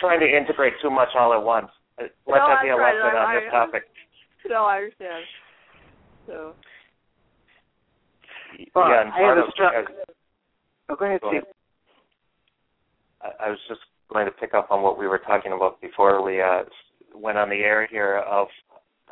trying 0.00 0.20
to 0.20 0.26
integrate 0.26 0.72
too 0.80 0.90
much 0.90 1.08
all 1.18 1.34
at 1.34 1.42
once. 1.42 1.68
Let 1.98 2.10
no, 2.26 2.48
that 2.48 2.62
be 2.62 2.70
a 2.70 2.76
lesson 2.76 3.12
on 3.12 3.26
I, 3.26 3.34
this 3.40 3.50
topic. 3.52 3.82
No, 4.48 4.64
I 4.64 4.76
understand. 4.76 5.24
So. 6.28 6.52
Well, 8.74 8.88
yeah, 8.90 9.10
I 9.16 9.20
have 9.22 9.38
of, 9.38 9.48
a 9.48 9.50
strong. 9.52 9.84
oh, 10.90 10.96
go 10.96 11.04
ahead, 11.06 11.20
go 11.22 11.30
Steve. 11.30 11.42
ahead. 11.42 13.34
I, 13.40 13.46
I 13.46 13.50
was 13.50 13.58
just 13.66 13.80
going 14.12 14.26
to 14.26 14.32
pick 14.32 14.52
up 14.52 14.70
on 14.70 14.82
what 14.82 14.98
we 14.98 15.06
were 15.06 15.18
talking 15.18 15.52
about 15.52 15.80
before 15.80 16.22
we 16.22 16.42
uh, 16.42 16.64
went 17.14 17.38
on 17.38 17.48
the 17.48 17.56
air 17.56 17.86
here 17.86 18.18
of 18.18 18.48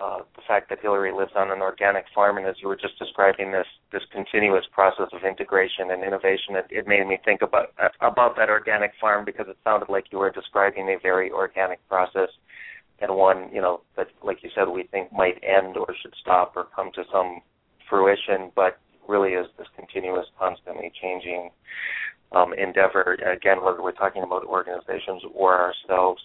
uh, 0.01 0.19
the 0.37 0.43
fact 0.47 0.69
that 0.69 0.81
Hilary 0.83 1.11
lives 1.11 1.33
on 1.35 1.51
an 1.51 1.63
organic 1.63 2.05
farm, 2.15 2.37
and 2.37 2.47
as 2.47 2.57
you 2.61 2.69
were 2.69 2.77
just 2.77 2.99
describing 2.99 3.51
this 3.51 3.67
this 3.93 4.03
continuous 4.13 4.65
process 4.73 5.09
of 5.15 5.25
integration 5.25 5.91
and 5.93 6.05
innovation, 6.05 6.57
it, 6.57 6.67
it 6.71 6.87
made 6.87 7.07
me 7.07 7.17
think 7.25 7.41
about 7.41 7.73
uh, 7.83 7.89
about 8.03 8.37
that 8.37 8.51
organic 8.51 8.93
farm 9.01 9.25
because 9.25 9.47
it 9.49 9.57
sounded 9.65 9.89
like 9.89 10.05
you 10.13 10.19
were 10.19 10.31
describing 10.31 10.89
a 10.89 10.97
very 11.03 11.31
organic 11.31 11.81
process 11.89 12.29
and 13.01 13.15
one 13.15 13.51
you 13.53 13.61
know 13.61 13.81
that, 13.97 14.09
like 14.23 14.43
you 14.43 14.51
said, 14.55 14.69
we 14.69 14.85
think 14.85 15.13
might 15.13 15.43
end 15.43 15.77
or 15.77 15.87
should 16.01 16.15
stop 16.21 16.53
or 16.57 16.67
come 16.75 16.91
to 16.95 17.05
some 17.13 17.41
fruition, 17.89 18.51
but 18.55 18.79
really 19.09 19.31
is 19.31 19.47
this 19.59 19.69
continuous, 19.77 20.27
constantly 20.39 20.91
changing 21.01 21.51
um, 22.33 22.53
endeavor. 22.55 23.15
Again, 23.15 23.63
whether 23.63 23.83
we're 23.83 23.93
talking 23.93 24.23
about 24.23 24.45
organizations 24.45 25.23
or 25.35 25.55
ourselves, 25.55 26.21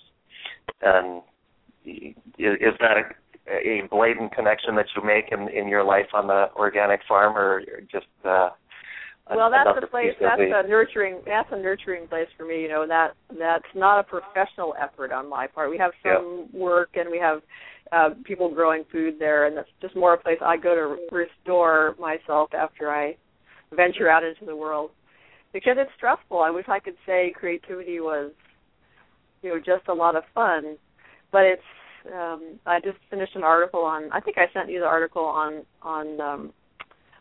and 0.82 1.22
is 1.86 2.74
that 2.80 2.98
a, 2.98 3.68
a 3.68 3.88
blatant 3.90 4.34
connection 4.34 4.76
that 4.76 4.86
you 4.96 5.04
make 5.04 5.32
in 5.32 5.50
in 5.50 5.68
your 5.68 5.84
life 5.84 6.08
on 6.14 6.28
the 6.28 6.46
organic 6.56 7.02
farm, 7.08 7.38
or 7.38 7.62
just 7.92 8.08
uh, 8.26 8.50
well, 9.30 9.52
that's 9.52 9.78
a 9.82 9.88
place. 9.88 10.12
That's 10.20 10.42
a 10.42 10.68
nurturing. 10.68 11.22
That's 11.26 11.48
a 11.52 11.58
nurturing 11.58 12.08
place 12.08 12.28
for 12.38 12.46
me. 12.46 12.62
You 12.62 12.70
know 12.70 12.88
that 12.88 13.14
that's 13.38 13.66
not 13.76 14.00
a 14.00 14.04
professional 14.04 14.74
effort 14.82 15.12
on 15.12 15.30
my 15.30 15.48
part. 15.48 15.70
We 15.70 15.78
have 15.78 15.92
some 16.04 16.50
work 16.54 16.90
and 16.96 17.10
we 17.10 17.20
have 17.20 17.42
uh, 17.92 18.10
people 18.24 18.54
growing 18.54 18.84
food 18.92 19.16
there, 19.20 19.46
and 19.46 19.56
that's 19.56 19.70
just 19.82 19.96
more 19.96 20.14
a 20.14 20.18
place 20.18 20.38
I 20.44 20.58
go 20.58 20.76
to 20.76 21.16
restore 21.16 21.96
myself 22.00 22.50
after 22.54 22.92
I 22.92 23.16
venture 23.76 24.10
out 24.10 24.24
into 24.24 24.46
the 24.46 24.56
world 24.56 24.92
because 25.54 25.76
it's 25.78 25.92
stressful. 25.98 26.40
I 26.40 26.50
wish 26.50 26.66
I 26.68 26.80
could 26.80 26.96
say 27.06 27.34
creativity 27.36 28.00
was, 28.00 28.32
you 29.42 29.50
know, 29.50 29.58
just 29.58 29.88
a 29.88 29.94
lot 29.94 30.16
of 30.16 30.24
fun, 30.34 30.78
but 31.32 31.44
it's. 31.44 31.62
Um, 32.12 32.60
I 32.66 32.80
just 32.80 32.98
finished 33.12 33.36
an 33.36 33.44
article 33.44 33.82
on. 33.82 34.12
I 34.12 34.20
think 34.22 34.40
I 34.40 34.52
sent 34.52 34.72
you 34.72 34.80
the 34.80 34.88
article 34.88 35.24
on 35.24 35.62
on 35.84 36.20
um, 36.20 36.54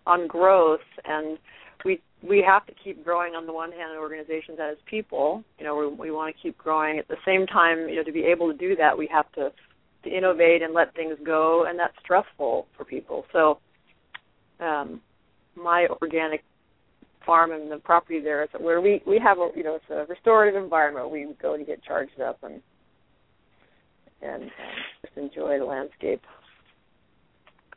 on 0.07 0.27
growth 0.27 0.81
and 1.05 1.37
we 1.85 2.01
we 2.23 2.45
have 2.47 2.67
to 2.67 2.73
keep 2.85 3.05
growing 3.05 3.35
on 3.35 3.47
the 3.47 3.53
one 3.53 3.73
hand 3.73 3.99
organizations 3.99 4.59
as 4.61 4.77
people. 4.87 5.43
You 5.59 5.65
know 5.65 5.77
we, 5.77 6.09
we 6.09 6.11
want 6.11 6.35
to 6.35 6.43
keep 6.43 6.57
growing. 6.59 6.99
At 6.99 7.09
the 7.09 7.17
same 7.25 7.47
time 7.47 7.89
you 7.89 7.97
know 7.97 8.05
to 8.05 8.13
be 8.13 8.25
able 8.25 8.51
to 8.51 8.57
do 8.57 8.77
that 8.77 8.97
we 8.97 9.09
have 9.13 9.31
to 9.33 9.53
to 10.05 10.11
innovate 10.11 10.63
and 10.63 10.73
let 10.73 10.95
things 10.95 11.17
go 11.25 11.67
and 11.69 11.79
that's 11.79 11.95
stressful 12.03 12.67
for 12.77 12.85
people. 12.85 13.25
So 13.33 13.59
um 14.61 15.01
my 15.57 15.87
organic 16.03 16.43
farm 17.27 17.53
and 17.53 17.71
the 17.71 17.77
property 17.77 18.21
there 18.21 18.43
is 18.43 18.49
where 18.59 18.81
we 18.81 19.03
we 19.07 19.19
have 19.19 19.39
a 19.39 19.51
you 19.55 19.63
know 19.63 19.77
it's 19.77 19.91
a 19.91 20.07
restorative 20.11 20.63
environment. 20.63 21.11
We 21.11 21.27
go 21.41 21.57
to 21.57 21.65
get 21.65 21.83
charged 21.85 22.21
up 22.21 22.39
and 22.43 22.61
and 24.23 24.45
um, 24.45 24.51
just 25.03 25.17
enjoy 25.17 25.59
the 25.59 25.65
landscape. 25.65 26.23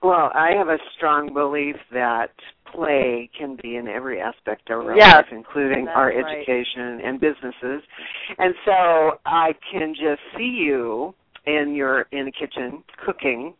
Well, 0.01 0.31
I 0.35 0.51
have 0.57 0.67
a 0.67 0.77
strong 0.97 1.33
belief 1.33 1.77
that 1.93 2.31
play 2.73 3.29
can 3.37 3.57
be 3.61 3.75
in 3.75 3.87
every 3.87 4.19
aspect 4.19 4.69
of 4.69 4.85
our 4.85 4.95
Yes, 4.95 5.15
life, 5.15 5.25
including 5.31 5.87
our 5.87 6.07
right. 6.07 6.17
education 6.25 7.01
and 7.03 7.19
businesses. 7.19 7.81
And 8.37 8.53
so 8.65 9.19
I 9.25 9.53
can 9.71 9.93
just 9.93 10.21
see 10.37 10.43
you 10.43 11.13
in 11.45 11.75
your 11.75 12.07
in 12.11 12.25
the 12.25 12.31
kitchen 12.31 12.83
cooking 13.05 13.53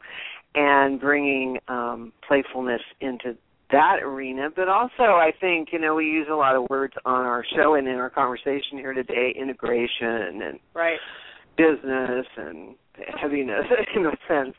and 0.55 0.99
bringing 0.99 1.57
um 1.67 2.13
playfulness 2.27 2.81
into 3.01 3.35
that 3.71 3.97
arena 4.03 4.49
but 4.55 4.69
also 4.69 5.03
i 5.03 5.31
think 5.41 5.69
you 5.71 5.79
know 5.79 5.95
we 5.95 6.05
use 6.05 6.27
a 6.31 6.35
lot 6.35 6.55
of 6.55 6.63
words 6.69 6.93
on 7.05 7.25
our 7.25 7.43
show 7.55 7.73
and 7.73 7.87
in 7.87 7.95
our 7.95 8.09
conversation 8.09 8.77
here 8.77 8.93
today 8.93 9.33
integration 9.37 10.41
and 10.43 10.59
right 10.73 10.99
business 11.57 12.25
and 12.37 12.75
heaviness 13.19 13.65
in 13.95 14.05
a 14.05 14.11
sense. 14.27 14.55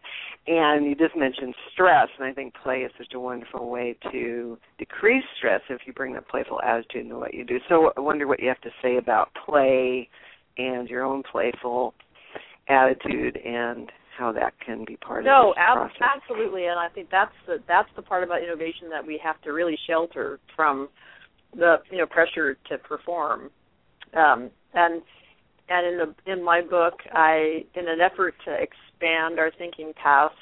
And 0.46 0.84
you 0.84 0.94
just 0.94 1.16
mentioned 1.16 1.54
stress, 1.72 2.08
and 2.18 2.28
I 2.28 2.32
think 2.32 2.52
play 2.62 2.80
is 2.80 2.92
such 2.98 3.14
a 3.14 3.20
wonderful 3.20 3.70
way 3.70 3.96
to 4.12 4.58
decrease 4.78 5.24
stress 5.38 5.62
if 5.70 5.80
you 5.86 5.94
bring 5.94 6.12
that 6.14 6.28
playful 6.28 6.60
attitude 6.60 7.04
into 7.04 7.18
what 7.18 7.32
you 7.32 7.44
do. 7.44 7.58
So 7.68 7.92
I 7.96 8.00
wonder 8.00 8.26
what 8.26 8.40
you 8.40 8.48
have 8.48 8.60
to 8.60 8.70
say 8.82 8.98
about 8.98 9.30
play 9.46 10.08
and 10.58 10.88
your 10.88 11.02
own 11.02 11.22
playful 11.30 11.94
attitude 12.68 13.38
and 13.38 13.90
how 14.18 14.32
that 14.32 14.52
can 14.64 14.84
be 14.84 14.96
part 14.96 15.24
no, 15.24 15.50
of 15.50 15.56
no, 15.56 15.84
ab- 15.84 15.90
absolutely, 16.00 16.66
and 16.66 16.78
I 16.78 16.88
think 16.88 17.08
that's 17.10 17.34
the 17.46 17.56
that's 17.66 17.88
the 17.96 18.02
part 18.02 18.22
about 18.22 18.42
innovation 18.42 18.88
that 18.90 19.04
we 19.04 19.20
have 19.22 19.40
to 19.42 19.50
really 19.50 19.76
shelter 19.88 20.38
from 20.54 20.88
the 21.56 21.76
you 21.90 21.98
know 21.98 22.06
pressure 22.06 22.56
to 22.68 22.78
perform. 22.78 23.50
Um, 24.16 24.50
and 24.74 25.02
and 25.68 25.86
in 25.86 25.98
the 25.98 26.32
in 26.32 26.44
my 26.44 26.60
book, 26.60 26.94
I 27.12 27.64
in 27.74 27.88
an 27.88 28.00
effort 28.00 28.34
to 28.44 28.52
expand 28.52 29.38
our 29.38 29.50
thinking 29.56 29.92
past 30.00 30.34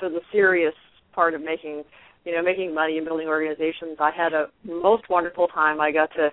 so 0.00 0.08
the 0.08 0.20
serious 0.32 0.74
part 1.12 1.34
of 1.34 1.42
making 1.42 1.84
you 2.24 2.34
know 2.34 2.42
making 2.42 2.74
money 2.74 2.98
and 2.98 3.06
building 3.06 3.28
organizations, 3.28 3.96
I 3.98 4.10
had 4.10 4.32
a 4.32 4.46
most 4.64 5.08
wonderful 5.08 5.48
time. 5.48 5.80
I 5.80 5.92
got 5.92 6.10
to 6.14 6.30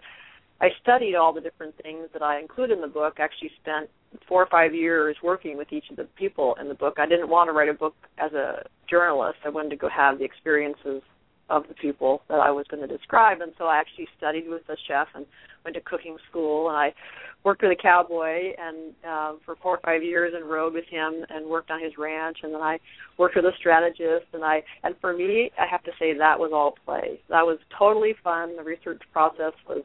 I 0.62 0.70
studied 0.82 1.16
all 1.16 1.34
the 1.34 1.42
different 1.42 1.76
things 1.82 2.08
that 2.14 2.22
I 2.22 2.40
include 2.40 2.72
in 2.72 2.82
the 2.82 2.88
book. 2.88 3.16
Actually, 3.20 3.52
spent 3.62 3.90
four 4.28 4.42
or 4.42 4.48
five 4.48 4.74
years 4.74 5.18
working 5.22 5.58
with 5.58 5.74
each 5.74 5.90
of 5.90 5.98
the 5.98 6.08
people 6.16 6.56
in 6.62 6.70
the 6.70 6.74
book. 6.74 6.96
I 6.98 7.06
didn't 7.06 7.30
want 7.30 7.50
to 7.50 7.52
write 7.52 7.70
a 7.70 7.74
book 7.74 7.96
as 8.18 8.32
a 8.34 8.64
journalist. 8.90 9.40
I 9.44 9.50
wanted 9.50 9.72
to 9.72 9.76
go 9.76 9.90
have 9.90 10.20
the 10.20 10.24
experiences 10.24 11.02
of 11.50 11.68
the 11.68 11.74
people 11.76 12.22
that 12.28 12.40
I 12.40 12.52
was 12.52 12.66
going 12.70 12.88
to 12.88 12.98
describe, 12.98 13.42
and 13.42 13.54
so 13.58 13.66
I 13.66 13.78
actually 13.78 14.08
studied 14.18 14.50
with 14.50 14.64
a 14.70 14.76
chef 14.88 15.08
and 15.14 15.26
went 15.64 15.76
to 15.76 15.82
cooking 15.82 16.18
school, 16.30 16.70
and 16.70 16.78
I 16.78 16.94
worked 17.44 17.62
with 17.62 17.72
a 17.72 17.82
cowboy 17.82 18.54
and 18.58 18.94
uh, 19.08 19.34
for 19.46 19.56
four 19.62 19.76
or 19.76 19.80
five 19.86 20.04
years 20.04 20.34
and 20.36 20.50
rode 20.50 20.74
with 20.74 20.86
him 20.90 21.24
and 21.30 21.46
worked 21.48 21.70
on 21.70 21.82
his 21.82 21.94
ranch, 21.98 22.38
and 22.44 22.54
then 22.54 22.62
I 22.62 22.80
worked 23.18 23.36
with 23.36 23.46
a 23.46 23.52
strategist, 23.60 24.26
and 24.34 24.44
I 24.44 24.64
and 24.84 24.96
for 25.00 25.14
me, 25.14 25.52
I 25.60 25.66
have 25.70 25.84
to 25.84 25.92
say 26.00 26.18
that 26.18 26.40
was 26.40 26.52
all 26.54 26.76
play. 26.86 27.20
That 27.30 27.46
was 27.46 27.60
totally 27.78 28.16
fun. 28.24 28.58
The 28.58 28.64
research 28.64 29.02
process 29.14 29.54
was 29.68 29.84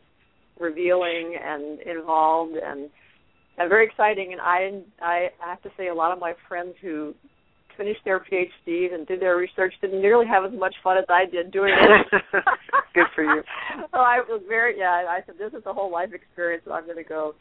revealing 0.58 1.36
and 1.42 1.80
involved 1.80 2.56
and 2.56 2.88
and 3.58 3.68
very 3.68 3.86
exciting. 3.86 4.32
And 4.32 4.40
I 4.40 4.82
I 5.02 5.28
have 5.40 5.62
to 5.62 5.70
say 5.76 5.88
a 5.88 5.94
lot 5.94 6.12
of 6.12 6.18
my 6.18 6.34
friends 6.48 6.74
who 6.80 7.14
finished 7.80 8.00
their 8.04 8.20
PhDs 8.20 8.92
and 8.92 9.06
did 9.06 9.20
their 9.20 9.36
research 9.36 9.72
didn't 9.80 10.02
nearly 10.02 10.26
have 10.26 10.44
as 10.44 10.58
much 10.58 10.74
fun 10.84 10.98
as 10.98 11.06
I 11.08 11.24
did 11.24 11.50
doing 11.50 11.72
it. 11.72 12.22
Good 12.94 13.06
for 13.14 13.24
you. 13.24 13.42
well, 13.92 14.02
I 14.02 14.20
was 14.28 14.42
very 14.46 14.78
yeah. 14.78 15.04
I 15.08 15.20
said 15.24 15.36
this 15.38 15.58
is 15.58 15.64
a 15.64 15.72
whole 15.72 15.90
life 15.90 16.10
experience. 16.12 16.62
So 16.66 16.72
I'm 16.72 16.84
going 16.84 17.02
to 17.02 17.08
go 17.08 17.34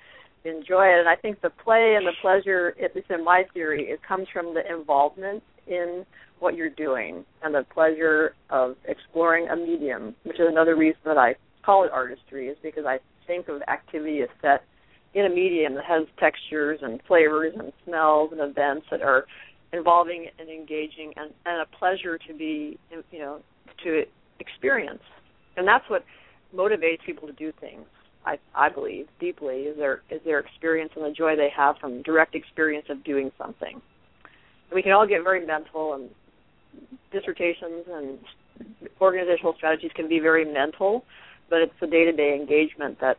enjoy 0.46 0.86
it. 0.86 1.00
And 1.00 1.10
I 1.10 1.18
think 1.22 1.42
the 1.42 1.50
play 1.50 1.96
and 1.98 2.08
the 2.08 2.14
pleasure, 2.22 2.74
at 2.82 2.96
least 2.96 3.10
in 3.10 3.26
my 3.26 3.44
theory, 3.54 3.84
it 3.90 4.00
comes 4.08 4.28
from 4.32 4.54
the 4.54 4.62
involvement 4.74 5.44
in 5.68 6.06
what 6.40 6.56
you're 6.56 6.70
doing 6.70 7.26
and 7.44 7.54
the 7.54 7.66
pleasure 7.74 8.34
of 8.50 8.76
exploring 8.88 9.50
a 9.50 9.58
medium, 9.58 10.16
which 10.24 10.40
is 10.40 10.48
another 10.50 10.78
reason 10.78 11.02
that 11.04 11.18
I 11.18 11.36
call 11.66 11.84
it 11.84 11.92
artistry, 11.92 12.48
is 12.48 12.58
because 12.64 12.86
I 12.88 13.00
think 13.28 13.50
of 13.50 13.62
activity 13.68 14.22
as 14.22 14.30
set 14.42 14.64
in 15.14 15.26
a 15.26 15.30
medium 15.30 15.76
that 15.76 15.86
has 15.86 16.08
textures 16.18 16.80
and 16.82 17.02
flavors 17.08 17.54
and 17.58 17.74
smells 17.86 18.32
and 18.32 18.40
events 18.40 18.86
that 18.92 19.02
are 19.02 19.26
involving 19.74 20.28
and 20.40 20.50
engaging 20.50 21.14
and, 21.16 21.32
and 21.46 21.62
a 21.62 21.78
pleasure 21.78 22.18
to 22.28 22.34
be 22.34 22.78
you 23.12 23.20
know 23.20 23.40
to 23.84 24.04
experience 24.40 25.02
and 25.58 25.68
that's 25.68 25.88
what 25.90 26.04
motivates 26.56 27.00
people 27.06 27.28
to 27.28 27.34
do 27.34 27.52
things 27.60 27.86
i 28.26 28.38
i 28.56 28.70
believe 28.70 29.08
deeply 29.20 29.64
is 29.64 29.78
their 29.78 30.02
is 30.10 30.22
their 30.26 30.40
experience 30.40 30.92
and 30.96 31.06
the 31.06 31.12
joy 31.12 31.36
they 31.36 31.50
have 31.56 31.76
from 31.78 32.02
direct 32.02 32.36
experience 32.36 32.86
of 32.90 33.04
doing 33.04 33.32
something 33.38 33.82
we 34.74 34.82
can 34.82 34.92
all 34.92 35.08
get 35.08 35.24
very 35.24 35.46
mental 35.46 35.94
and 35.94 36.10
dissertations 37.12 37.86
and 37.92 38.18
organizational 39.00 39.54
strategies 39.56 39.92
can 39.96 40.10
be 40.10 40.20
very 40.20 40.46
mental 40.52 41.04
but 41.50 41.60
it's 41.62 41.74
the 41.80 41.88
day 41.88 42.06
to 42.06 42.12
day 42.12 42.36
engagement 42.36 42.98
that 43.00 43.18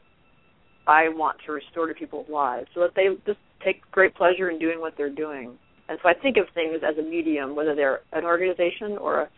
I 0.86 1.08
want 1.08 1.38
to 1.46 1.52
restore 1.52 1.86
to 1.86 1.94
people's 1.94 2.28
lives 2.28 2.68
so 2.74 2.80
that 2.80 2.90
they 2.96 3.08
just 3.26 3.38
take 3.64 3.88
great 3.90 4.14
pleasure 4.14 4.50
in 4.50 4.58
doing 4.58 4.80
what 4.80 4.94
they're 4.96 5.10
doing. 5.10 5.56
And 5.90 5.98
so 6.04 6.08
I 6.08 6.14
think 6.14 6.36
of 6.36 6.46
things 6.54 6.82
as 6.88 6.96
a 6.98 7.02
medium, 7.02 7.56
whether 7.56 7.74
they're 7.74 8.00
an 8.12 8.24
organization 8.24 8.96
or 8.96 9.28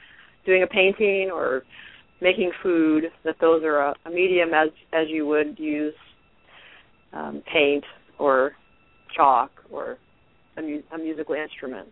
doing 0.45 0.63
a 0.63 0.67
painting 0.67 1.31
or 1.33 1.63
making 2.21 2.53
food, 2.63 3.05
that 3.25 3.37
those 3.41 3.63
are 3.65 3.79
a, 3.79 3.95
a 4.05 4.11
medium 4.11 4.51
as 4.53 4.69
as 4.93 5.07
you 5.09 5.27
would 5.27 5.59
use 5.59 5.95
um, 7.15 7.43
paint 7.51 7.85
or 8.19 8.53
chalk 9.17 9.51
or 9.71 9.97
a, 10.59 10.63
mu- 10.63 10.83
a 10.93 10.99
musical 10.99 11.35
instrument. 11.35 11.89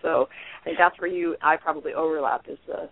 So 0.00 0.28
I 0.62 0.64
think 0.64 0.78
that's 0.78 0.98
where 0.98 1.10
you 1.10 1.36
I 1.42 1.56
probably 1.56 1.92
overlap 1.92 2.46
is 2.48 2.58
the 2.66 2.88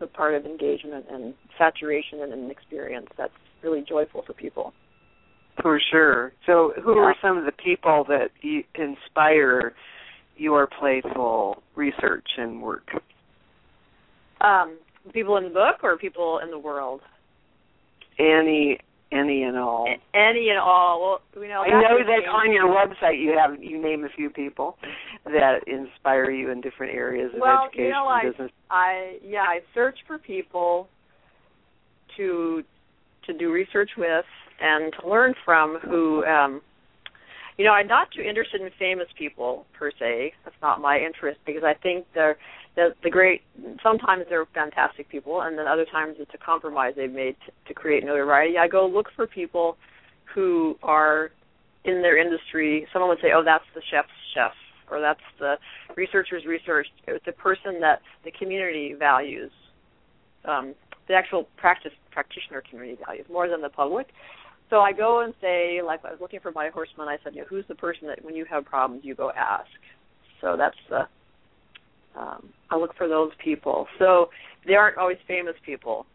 the 0.00 0.08
part 0.08 0.34
of 0.34 0.44
engagement 0.44 1.06
and 1.08 1.34
saturation 1.56 2.22
and 2.22 2.32
an 2.32 2.50
experience 2.50 3.06
that's 3.16 3.32
really 3.62 3.84
joyful 3.88 4.24
for 4.26 4.32
people. 4.32 4.72
For 5.60 5.78
sure. 5.90 6.32
So, 6.46 6.72
who 6.82 6.96
Yeah. 6.96 7.02
are 7.02 7.16
some 7.20 7.36
of 7.36 7.44
the 7.44 7.52
people 7.52 8.04
that 8.04 8.30
you 8.40 8.64
inspire 8.74 9.74
your 10.36 10.66
playful 10.66 11.62
research 11.74 12.26
and 12.38 12.62
work? 12.62 12.90
Um, 14.40 14.78
people 15.12 15.36
in 15.36 15.44
the 15.44 15.50
book 15.50 15.84
or 15.84 15.96
people 15.96 16.38
in 16.38 16.50
the 16.50 16.58
world? 16.58 17.02
Any, 18.18 18.78
any 19.12 19.42
and 19.42 19.56
all. 19.58 19.86
Any 20.14 20.48
and 20.48 20.58
all. 20.58 21.00
Well, 21.34 21.42
you 21.44 21.48
know, 21.48 21.62
I 21.62 21.68
know 21.68 21.98
that 22.04 22.28
on 22.28 22.50
your 22.52 22.68
website 22.68 23.20
you 23.22 23.36
have 23.38 23.62
you 23.62 23.80
name 23.80 24.04
a 24.04 24.08
few 24.08 24.30
people 24.30 24.78
that 25.26 25.68
inspire 25.68 26.30
you 26.30 26.50
in 26.50 26.60
different 26.60 26.94
areas 26.94 27.32
of 27.34 27.40
Well, 27.40 27.64
education 27.66 27.84
you 27.84 27.90
know, 27.92 28.08
and 28.08 28.26
I- 28.26 28.30
business. 28.30 28.50
I 28.70 29.18
yeah, 29.22 29.42
I 29.42 29.60
search 29.74 29.98
for 30.06 30.18
people 30.18 30.88
to 32.16 32.64
to 33.26 33.32
do 33.34 33.52
research 33.52 33.90
with 33.96 34.24
and 34.62 34.92
to 35.00 35.08
learn 35.08 35.34
from 35.44 35.78
who 35.82 36.24
um 36.24 36.62
you 37.58 37.66
know, 37.66 37.72
I'm 37.72 37.86
not 37.86 38.10
too 38.10 38.22
interested 38.22 38.62
in 38.62 38.70
famous 38.78 39.08
people 39.16 39.66
per 39.78 39.90
se. 39.98 40.32
That's 40.42 40.56
not 40.62 40.80
my 40.80 40.98
interest 40.98 41.38
because 41.44 41.62
I 41.62 41.74
think 41.74 42.06
they're 42.14 42.38
the 42.76 42.94
the 43.02 43.10
great 43.10 43.42
sometimes 43.82 44.24
they're 44.28 44.46
fantastic 44.54 45.08
people 45.10 45.42
and 45.42 45.58
then 45.58 45.66
other 45.66 45.84
times 45.84 46.16
it's 46.18 46.30
a 46.34 46.38
compromise 46.38 46.94
they've 46.96 47.12
made 47.12 47.36
to, 47.46 47.52
to 47.68 47.74
create 47.74 48.04
notoriety. 48.04 48.56
I 48.56 48.68
go 48.68 48.86
look 48.86 49.08
for 49.14 49.26
people 49.26 49.76
who 50.34 50.76
are 50.82 51.30
in 51.84 52.00
their 52.00 52.16
industry. 52.16 52.86
Someone 52.92 53.10
would 53.10 53.20
say, 53.20 53.32
"Oh, 53.34 53.42
that's 53.44 53.64
the 53.74 53.82
chef's 53.90 54.08
chef," 54.34 54.52
or 54.90 55.00
"That's 55.00 55.20
the 55.38 55.58
researcher's 55.96 56.46
research." 56.46 56.86
It's 57.06 57.26
a 57.26 57.32
person 57.32 57.80
that 57.80 58.00
the 58.24 58.30
community 58.30 58.94
values, 58.94 59.50
um, 60.46 60.74
the 61.08 61.14
actual 61.14 61.48
practice 61.56 61.92
practitioner 62.10 62.62
community 62.68 62.98
values 63.04 63.26
more 63.30 63.48
than 63.48 63.60
the 63.60 63.68
public. 63.68 64.08
So 64.72 64.80
I 64.80 64.92
go 64.92 65.20
and 65.20 65.34
say, 65.38 65.80
like 65.84 66.02
I 66.02 66.12
was 66.12 66.18
looking 66.18 66.40
for 66.40 66.50
my 66.50 66.70
horseman, 66.72 67.06
I 67.06 67.18
said, 67.22 67.34
you 67.34 67.42
know, 67.42 67.46
who's 67.46 67.66
the 67.68 67.74
person 67.74 68.08
that 68.08 68.24
when 68.24 68.34
you 68.34 68.46
have 68.48 68.64
problems 68.64 69.04
you 69.04 69.14
go 69.14 69.30
ask. 69.36 69.68
So 70.40 70.56
that's 70.56 70.76
the 70.88 71.00
um, 72.18 72.48
I 72.70 72.76
look 72.78 72.96
for 72.96 73.06
those 73.06 73.32
people. 73.44 73.86
So 73.98 74.30
they 74.66 74.72
aren't 74.72 74.96
always 74.96 75.18
famous 75.28 75.52
people, 75.66 76.06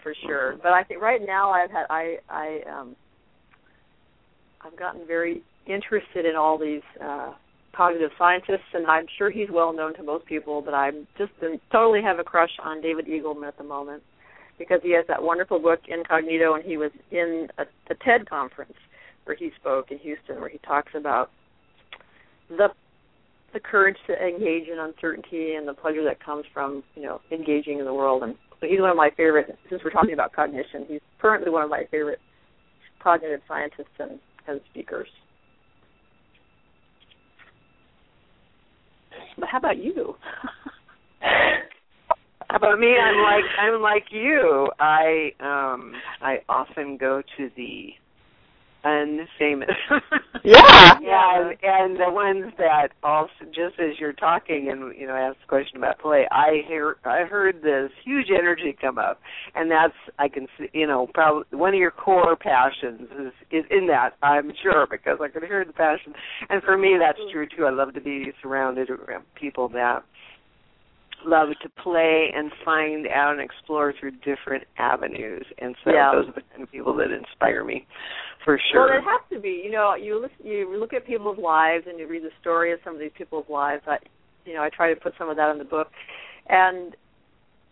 for 0.00 0.14
sure. 0.24 0.56
But 0.62 0.72
I 0.72 0.84
think 0.84 1.02
right 1.02 1.20
now 1.26 1.50
I've 1.50 1.72
had 1.72 1.86
I 1.90 2.18
I 2.30 2.60
um 2.70 2.94
I've 4.60 4.78
gotten 4.78 5.04
very 5.08 5.42
interested 5.66 6.24
in 6.24 6.36
all 6.36 6.56
these 6.56 6.82
uh 7.04 7.32
cognitive 7.76 8.10
scientists 8.16 8.70
and 8.74 8.86
I'm 8.86 9.06
sure 9.18 9.28
he's 9.28 9.48
well 9.52 9.72
known 9.72 9.92
to 9.96 10.04
most 10.04 10.24
people, 10.26 10.62
but 10.62 10.72
I'm 10.72 11.08
just 11.18 11.32
been, 11.40 11.60
totally 11.72 12.00
have 12.00 12.20
a 12.20 12.24
crush 12.24 12.52
on 12.62 12.80
David 12.80 13.06
Eagleman 13.08 13.48
at 13.48 13.58
the 13.58 13.64
moment 13.64 14.04
because 14.58 14.80
he 14.82 14.92
has 14.94 15.04
that 15.08 15.22
wonderful 15.22 15.58
book 15.58 15.80
Incognito 15.88 16.54
and 16.54 16.64
he 16.64 16.76
was 16.76 16.90
in 17.10 17.48
a, 17.58 17.62
a 17.90 17.94
TED 18.04 18.28
conference 18.28 18.74
where 19.24 19.36
he 19.36 19.50
spoke 19.60 19.90
in 19.90 19.98
Houston 19.98 20.40
where 20.40 20.48
he 20.48 20.58
talks 20.58 20.92
about 20.94 21.30
the 22.48 22.68
the 23.52 23.60
courage 23.60 23.96
to 24.08 24.12
engage 24.14 24.66
in 24.68 24.80
uncertainty 24.80 25.54
and 25.54 25.66
the 25.68 25.74
pleasure 25.74 26.02
that 26.02 26.22
comes 26.22 26.44
from, 26.52 26.82
you 26.96 27.02
know, 27.02 27.20
engaging 27.30 27.78
in 27.78 27.84
the 27.84 27.94
world 27.94 28.24
and 28.24 28.34
he's 28.60 28.80
one 28.80 28.90
of 28.90 28.96
my 28.96 29.10
favorite 29.16 29.56
since 29.70 29.80
we're 29.84 29.90
talking 29.90 30.12
about 30.12 30.32
cognition, 30.32 30.84
he's 30.88 31.00
currently 31.20 31.50
one 31.50 31.62
of 31.62 31.70
my 31.70 31.84
favorite 31.90 32.18
cognitive 33.00 33.40
scientists 33.46 33.94
and, 33.98 34.18
and 34.48 34.60
speakers. 34.70 35.08
But 39.38 39.48
how 39.48 39.58
about 39.58 39.78
you? 39.78 40.14
About 42.54 42.78
me? 42.78 42.94
I'm 42.96 43.22
like 43.22 43.44
I'm 43.58 43.82
like 43.82 44.04
you. 44.10 44.68
I 44.78 45.32
um 45.40 45.92
I 46.22 46.38
often 46.48 46.96
go 46.96 47.20
to 47.36 47.50
the 47.56 47.88
unfamous. 48.84 49.74
Yeah. 50.46 50.98
yeah, 51.00 51.40
and, 51.40 51.56
and 51.62 51.96
the 51.96 52.12
ones 52.12 52.52
that 52.58 52.88
also 53.02 53.32
just 53.46 53.80
as 53.80 53.98
you're 53.98 54.12
talking 54.12 54.68
and 54.70 54.94
you 54.94 55.06
know 55.06 55.14
ask 55.14 55.40
the 55.40 55.46
question 55.48 55.78
about 55.78 55.98
play, 56.00 56.26
I 56.30 56.60
hear 56.68 56.96
I 57.06 57.22
heard 57.22 57.62
this 57.62 57.90
huge 58.04 58.26
energy 58.30 58.76
come 58.78 58.98
up, 58.98 59.20
and 59.54 59.70
that's 59.70 59.94
I 60.18 60.28
can 60.28 60.46
see 60.58 60.66
you 60.74 60.86
know 60.86 61.08
probably 61.14 61.44
one 61.58 61.72
of 61.72 61.80
your 61.80 61.92
core 61.92 62.36
passions 62.36 63.08
is 63.18 63.32
is 63.50 63.64
in 63.70 63.86
that 63.86 64.16
I'm 64.22 64.52
sure 64.62 64.86
because 64.90 65.18
I 65.22 65.28
can 65.28 65.40
hear 65.48 65.64
the 65.64 65.72
passion, 65.72 66.12
and 66.50 66.62
for 66.62 66.76
me 66.76 66.98
that's 67.00 67.18
true 67.32 67.46
too. 67.56 67.64
I 67.64 67.70
love 67.70 67.94
to 67.94 68.02
be 68.02 68.32
surrounded 68.42 68.90
around 68.90 69.24
people 69.34 69.70
that 69.70 70.04
love 71.26 71.48
to 71.62 71.68
play 71.82 72.30
and 72.34 72.50
find 72.64 73.06
out 73.08 73.32
and 73.32 73.40
explore 73.40 73.92
through 73.98 74.12
different 74.24 74.64
avenues, 74.78 75.44
and 75.58 75.76
so 75.84 75.92
Yeah. 75.92 76.12
those 76.12 76.28
are 76.28 76.32
the 76.32 76.42
kind 76.42 76.62
of 76.62 76.70
people 76.70 76.94
that 76.94 77.10
inspire 77.10 77.64
me, 77.64 77.86
for 78.44 78.58
sure. 78.70 78.86
Well, 78.88 78.98
it 78.98 79.04
has 79.04 79.20
to 79.30 79.38
be. 79.38 79.62
You 79.64 79.70
know, 79.70 79.94
you 79.94 80.18
listen, 80.18 80.46
you 80.46 80.76
look 80.78 80.92
at 80.92 81.06
people's 81.06 81.38
lives 81.38 81.86
and 81.86 81.98
you 81.98 82.06
read 82.06 82.22
the 82.22 82.32
story 82.40 82.72
of 82.72 82.80
some 82.84 82.94
of 82.94 83.00
these 83.00 83.12
people's 83.16 83.48
lives. 83.48 83.82
I, 83.86 83.98
you 84.44 84.54
know, 84.54 84.62
I 84.62 84.68
try 84.70 84.92
to 84.92 85.00
put 85.00 85.14
some 85.18 85.28
of 85.28 85.36
that 85.36 85.50
in 85.50 85.58
the 85.58 85.64
book, 85.64 85.90
and 86.48 86.96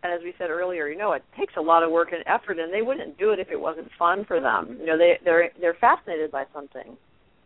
and 0.03 0.13
as 0.13 0.21
we 0.25 0.35
said 0.37 0.51
earlier, 0.51 0.89
you 0.89 0.99
know, 0.99 1.13
it 1.13 1.23
takes 1.39 1.55
a 1.57 1.61
lot 1.61 1.83
of 1.85 1.91
work 1.93 2.13
and 2.13 2.25
effort, 2.27 2.59
and 2.59 2.73
they 2.73 2.83
wouldn't 2.83 3.19
do 3.19 3.31
it 3.31 3.39
if 3.39 3.51
it 3.51 3.61
wasn't 3.61 3.89
fun 3.99 4.25
for 4.25 4.41
them. 4.41 4.77
You 4.81 4.87
know, 4.87 4.99
they 4.99 5.19
they're 5.25 5.51
they're 5.61 5.77
fascinated 5.81 6.31
by 6.31 6.45
something, 6.53 6.97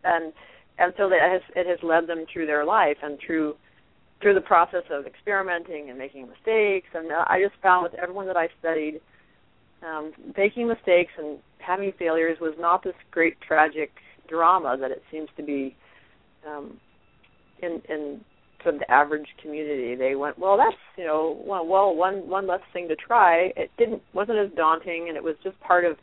and 0.03 0.33
and 0.79 0.93
so 0.97 1.09
that 1.09 1.21
has 1.21 1.41
it 1.55 1.67
has 1.67 1.77
led 1.83 2.07
them 2.07 2.25
through 2.31 2.47
their 2.47 2.65
life 2.65 2.97
and 3.03 3.19
through 3.25 3.55
through 4.21 4.33
the 4.33 4.41
process 4.41 4.83
of 4.89 5.05
experimenting 5.05 5.89
and 5.89 5.97
making 5.97 6.27
mistakes. 6.27 6.87
And 6.93 7.11
uh, 7.11 7.25
I 7.27 7.41
just 7.41 7.61
found 7.61 7.83
with 7.83 7.93
everyone 8.01 8.27
that 8.27 8.37
I 8.37 8.49
studied, 8.59 8.99
um, 9.87 10.11
making 10.35 10.67
mistakes 10.67 11.11
and 11.17 11.37
having 11.59 11.91
failures 11.99 12.37
was 12.41 12.55
not 12.57 12.83
this 12.83 12.95
great 13.11 13.39
tragic 13.41 13.91
drama 14.27 14.75
that 14.79 14.91
it 14.91 15.03
seems 15.11 15.29
to 15.37 15.43
be 15.43 15.75
um, 16.47 16.77
in 17.61 17.81
in 17.89 18.21
sort 18.63 18.75
of 18.75 18.79
the 18.79 18.91
average 18.91 19.27
community. 19.41 19.95
They 19.95 20.15
went, 20.15 20.39
well, 20.39 20.57
that's 20.57 20.77
you 20.97 21.05
know, 21.05 21.41
well, 21.45 21.65
well, 21.65 21.95
one 21.95 22.27
one 22.27 22.47
less 22.47 22.61
thing 22.73 22.87
to 22.87 22.95
try. 22.95 23.53
It 23.55 23.69
didn't 23.77 24.01
wasn't 24.13 24.39
as 24.39 24.49
daunting, 24.55 25.05
and 25.07 25.17
it 25.17 25.23
was 25.23 25.35
just 25.43 25.59
part 25.59 25.85
of 25.85 25.97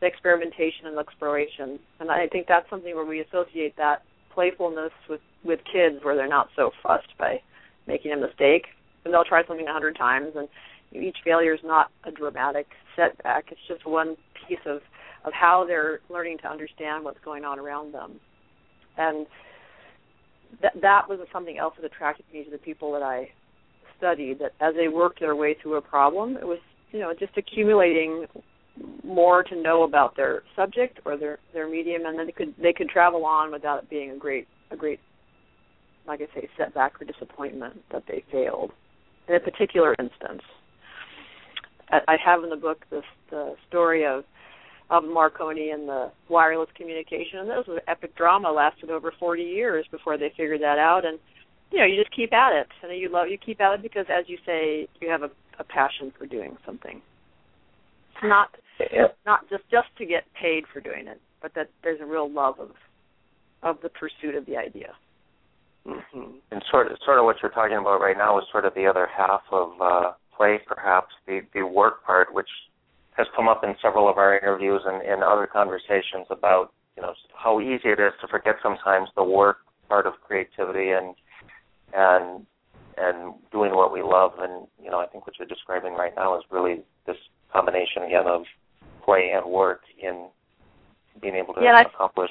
the 0.00 0.06
experimentation 0.06 0.86
and 0.86 0.98
exploration. 0.98 1.78
And 2.00 2.10
I 2.10 2.26
think 2.26 2.46
that's 2.48 2.68
something 2.68 2.94
where 2.94 3.06
we 3.06 3.20
associate 3.20 3.76
that 3.76 4.02
playfulness 4.34 4.92
with 5.08 5.20
with 5.44 5.60
kids, 5.72 6.02
where 6.02 6.16
they're 6.16 6.28
not 6.28 6.48
so 6.56 6.70
fussed 6.82 7.16
by 7.18 7.40
making 7.86 8.12
a 8.12 8.16
mistake, 8.16 8.66
and 9.04 9.12
they'll 9.12 9.24
try 9.24 9.44
something 9.46 9.66
a 9.66 9.72
hundred 9.72 9.96
times, 9.96 10.32
and 10.36 10.48
each 10.92 11.16
failure 11.24 11.54
is 11.54 11.60
not 11.64 11.90
a 12.04 12.10
dramatic 12.10 12.66
setback. 12.96 13.46
It's 13.50 13.60
just 13.68 13.86
one 13.86 14.16
piece 14.48 14.64
of 14.66 14.80
of 15.24 15.32
how 15.32 15.64
they're 15.64 16.00
learning 16.10 16.38
to 16.38 16.50
understand 16.50 17.04
what's 17.04 17.20
going 17.24 17.44
on 17.44 17.58
around 17.58 17.94
them, 17.94 18.18
and 18.98 19.26
that 20.60 20.72
that 20.82 21.08
was 21.08 21.20
something 21.32 21.58
else 21.58 21.74
that 21.80 21.86
attracted 21.86 22.24
me 22.32 22.44
to 22.44 22.50
the 22.50 22.58
people 22.58 22.92
that 22.92 23.02
I 23.02 23.30
studied. 23.98 24.40
That 24.40 24.52
as 24.60 24.74
they 24.74 24.88
worked 24.88 25.20
their 25.20 25.36
way 25.36 25.56
through 25.60 25.76
a 25.76 25.82
problem, 25.82 26.36
it 26.36 26.46
was 26.46 26.58
you 26.90 27.00
know 27.00 27.12
just 27.18 27.36
accumulating 27.36 28.26
more 29.04 29.42
to 29.42 29.60
know 29.60 29.82
about 29.82 30.16
their 30.16 30.42
subject 30.56 31.00
or 31.04 31.16
their 31.16 31.38
their 31.52 31.68
medium, 31.68 32.06
and 32.06 32.18
then 32.18 32.26
they 32.26 32.32
could 32.32 32.54
they 32.60 32.72
could 32.72 32.88
travel 32.88 33.24
on 33.24 33.52
without 33.52 33.82
it 33.82 33.90
being 33.90 34.10
a 34.10 34.16
great 34.16 34.48
a 34.70 34.76
great 34.76 35.00
like 36.06 36.20
I 36.20 36.34
say 36.34 36.48
setback 36.56 37.00
or 37.00 37.04
disappointment 37.04 37.82
that 37.92 38.04
they 38.08 38.24
failed 38.30 38.72
in 39.28 39.34
a 39.34 39.40
particular 39.40 39.94
instance. 39.98 40.42
I, 41.90 42.16
have 42.24 42.42
in 42.42 42.48
the 42.48 42.56
book 42.56 42.84
this 42.90 43.04
the 43.30 43.54
story 43.68 44.06
of 44.06 44.24
of 44.90 45.04
Marconi 45.04 45.70
and 45.70 45.88
the 45.88 46.10
wireless 46.28 46.68
communication, 46.76 47.40
and 47.40 47.48
this 47.48 47.66
was 47.66 47.78
an 47.78 47.88
epic 47.88 48.16
drama 48.16 48.50
lasted 48.50 48.90
over 48.90 49.12
40 49.18 49.42
years 49.42 49.86
before 49.90 50.18
they 50.18 50.30
figured 50.36 50.60
that 50.62 50.78
out. 50.78 51.04
And 51.04 51.18
you 51.70 51.78
know, 51.78 51.86
you 51.86 52.00
just 52.00 52.14
keep 52.14 52.32
at 52.32 52.52
it, 52.52 52.66
and 52.82 52.98
you 52.98 53.10
love 53.10 53.28
you 53.28 53.38
keep 53.38 53.60
at 53.60 53.74
it 53.74 53.82
because, 53.82 54.06
as 54.08 54.24
you 54.26 54.38
say, 54.44 54.88
you 55.00 55.10
have 55.10 55.22
a, 55.22 55.30
a 55.58 55.64
passion 55.64 56.12
for 56.18 56.26
doing 56.26 56.56
something. 56.64 57.00
It's 58.14 58.24
not 58.24 58.48
not 59.26 59.48
just 59.50 59.64
just 59.70 59.88
to 59.98 60.06
get 60.06 60.24
paid 60.40 60.64
for 60.72 60.80
doing 60.80 61.08
it, 61.08 61.20
but 61.40 61.52
that 61.54 61.68
there's 61.82 62.00
a 62.00 62.06
real 62.06 62.30
love 62.30 62.58
of 62.58 62.70
of 63.62 63.76
the 63.82 63.88
pursuit 63.88 64.34
of 64.34 64.46
the 64.46 64.56
idea. 64.56 64.92
Hmm 65.86 66.38
And 66.50 66.62
sort 66.70 66.90
of, 66.90 66.98
sort 67.04 67.18
of 67.18 67.24
what 67.24 67.36
you're 67.42 67.50
talking 67.50 67.76
about 67.76 68.00
right 68.00 68.16
now 68.16 68.38
is 68.38 68.44
sort 68.50 68.64
of 68.64 68.74
the 68.74 68.86
other 68.86 69.08
half 69.14 69.42
of 69.50 69.80
uh, 69.80 70.12
play, 70.36 70.60
perhaps 70.66 71.12
the 71.26 71.40
the 71.54 71.62
work 71.62 72.04
part, 72.04 72.32
which 72.32 72.48
has 73.16 73.26
come 73.36 73.48
up 73.48 73.62
in 73.64 73.74
several 73.82 74.08
of 74.08 74.16
our 74.16 74.38
interviews 74.38 74.82
and 74.86 75.02
in 75.02 75.22
other 75.22 75.46
conversations 75.46 76.26
about 76.30 76.72
you 76.96 77.02
know 77.02 77.14
how 77.34 77.60
easy 77.60 77.88
it 77.88 78.00
is 78.00 78.12
to 78.20 78.28
forget 78.28 78.56
sometimes 78.62 79.08
the 79.16 79.24
work 79.24 79.58
part 79.88 80.06
of 80.06 80.14
creativity 80.26 80.90
and 80.90 81.14
and 81.92 82.46
and 82.96 83.34
doing 83.50 83.74
what 83.74 83.92
we 83.92 84.02
love. 84.02 84.32
And 84.38 84.66
you 84.82 84.90
know, 84.90 85.00
I 85.00 85.06
think 85.06 85.26
what 85.26 85.38
you're 85.38 85.48
describing 85.48 85.94
right 85.94 86.12
now 86.16 86.36
is 86.38 86.44
really 86.50 86.82
this 87.06 87.16
combination 87.52 88.04
again 88.04 88.26
of 88.26 88.42
play 89.04 89.32
and 89.34 89.50
work 89.50 89.82
in 90.00 90.28
being 91.20 91.34
able 91.34 91.54
to 91.54 91.62
Yeah, 91.62 91.82
accomplish 91.82 92.30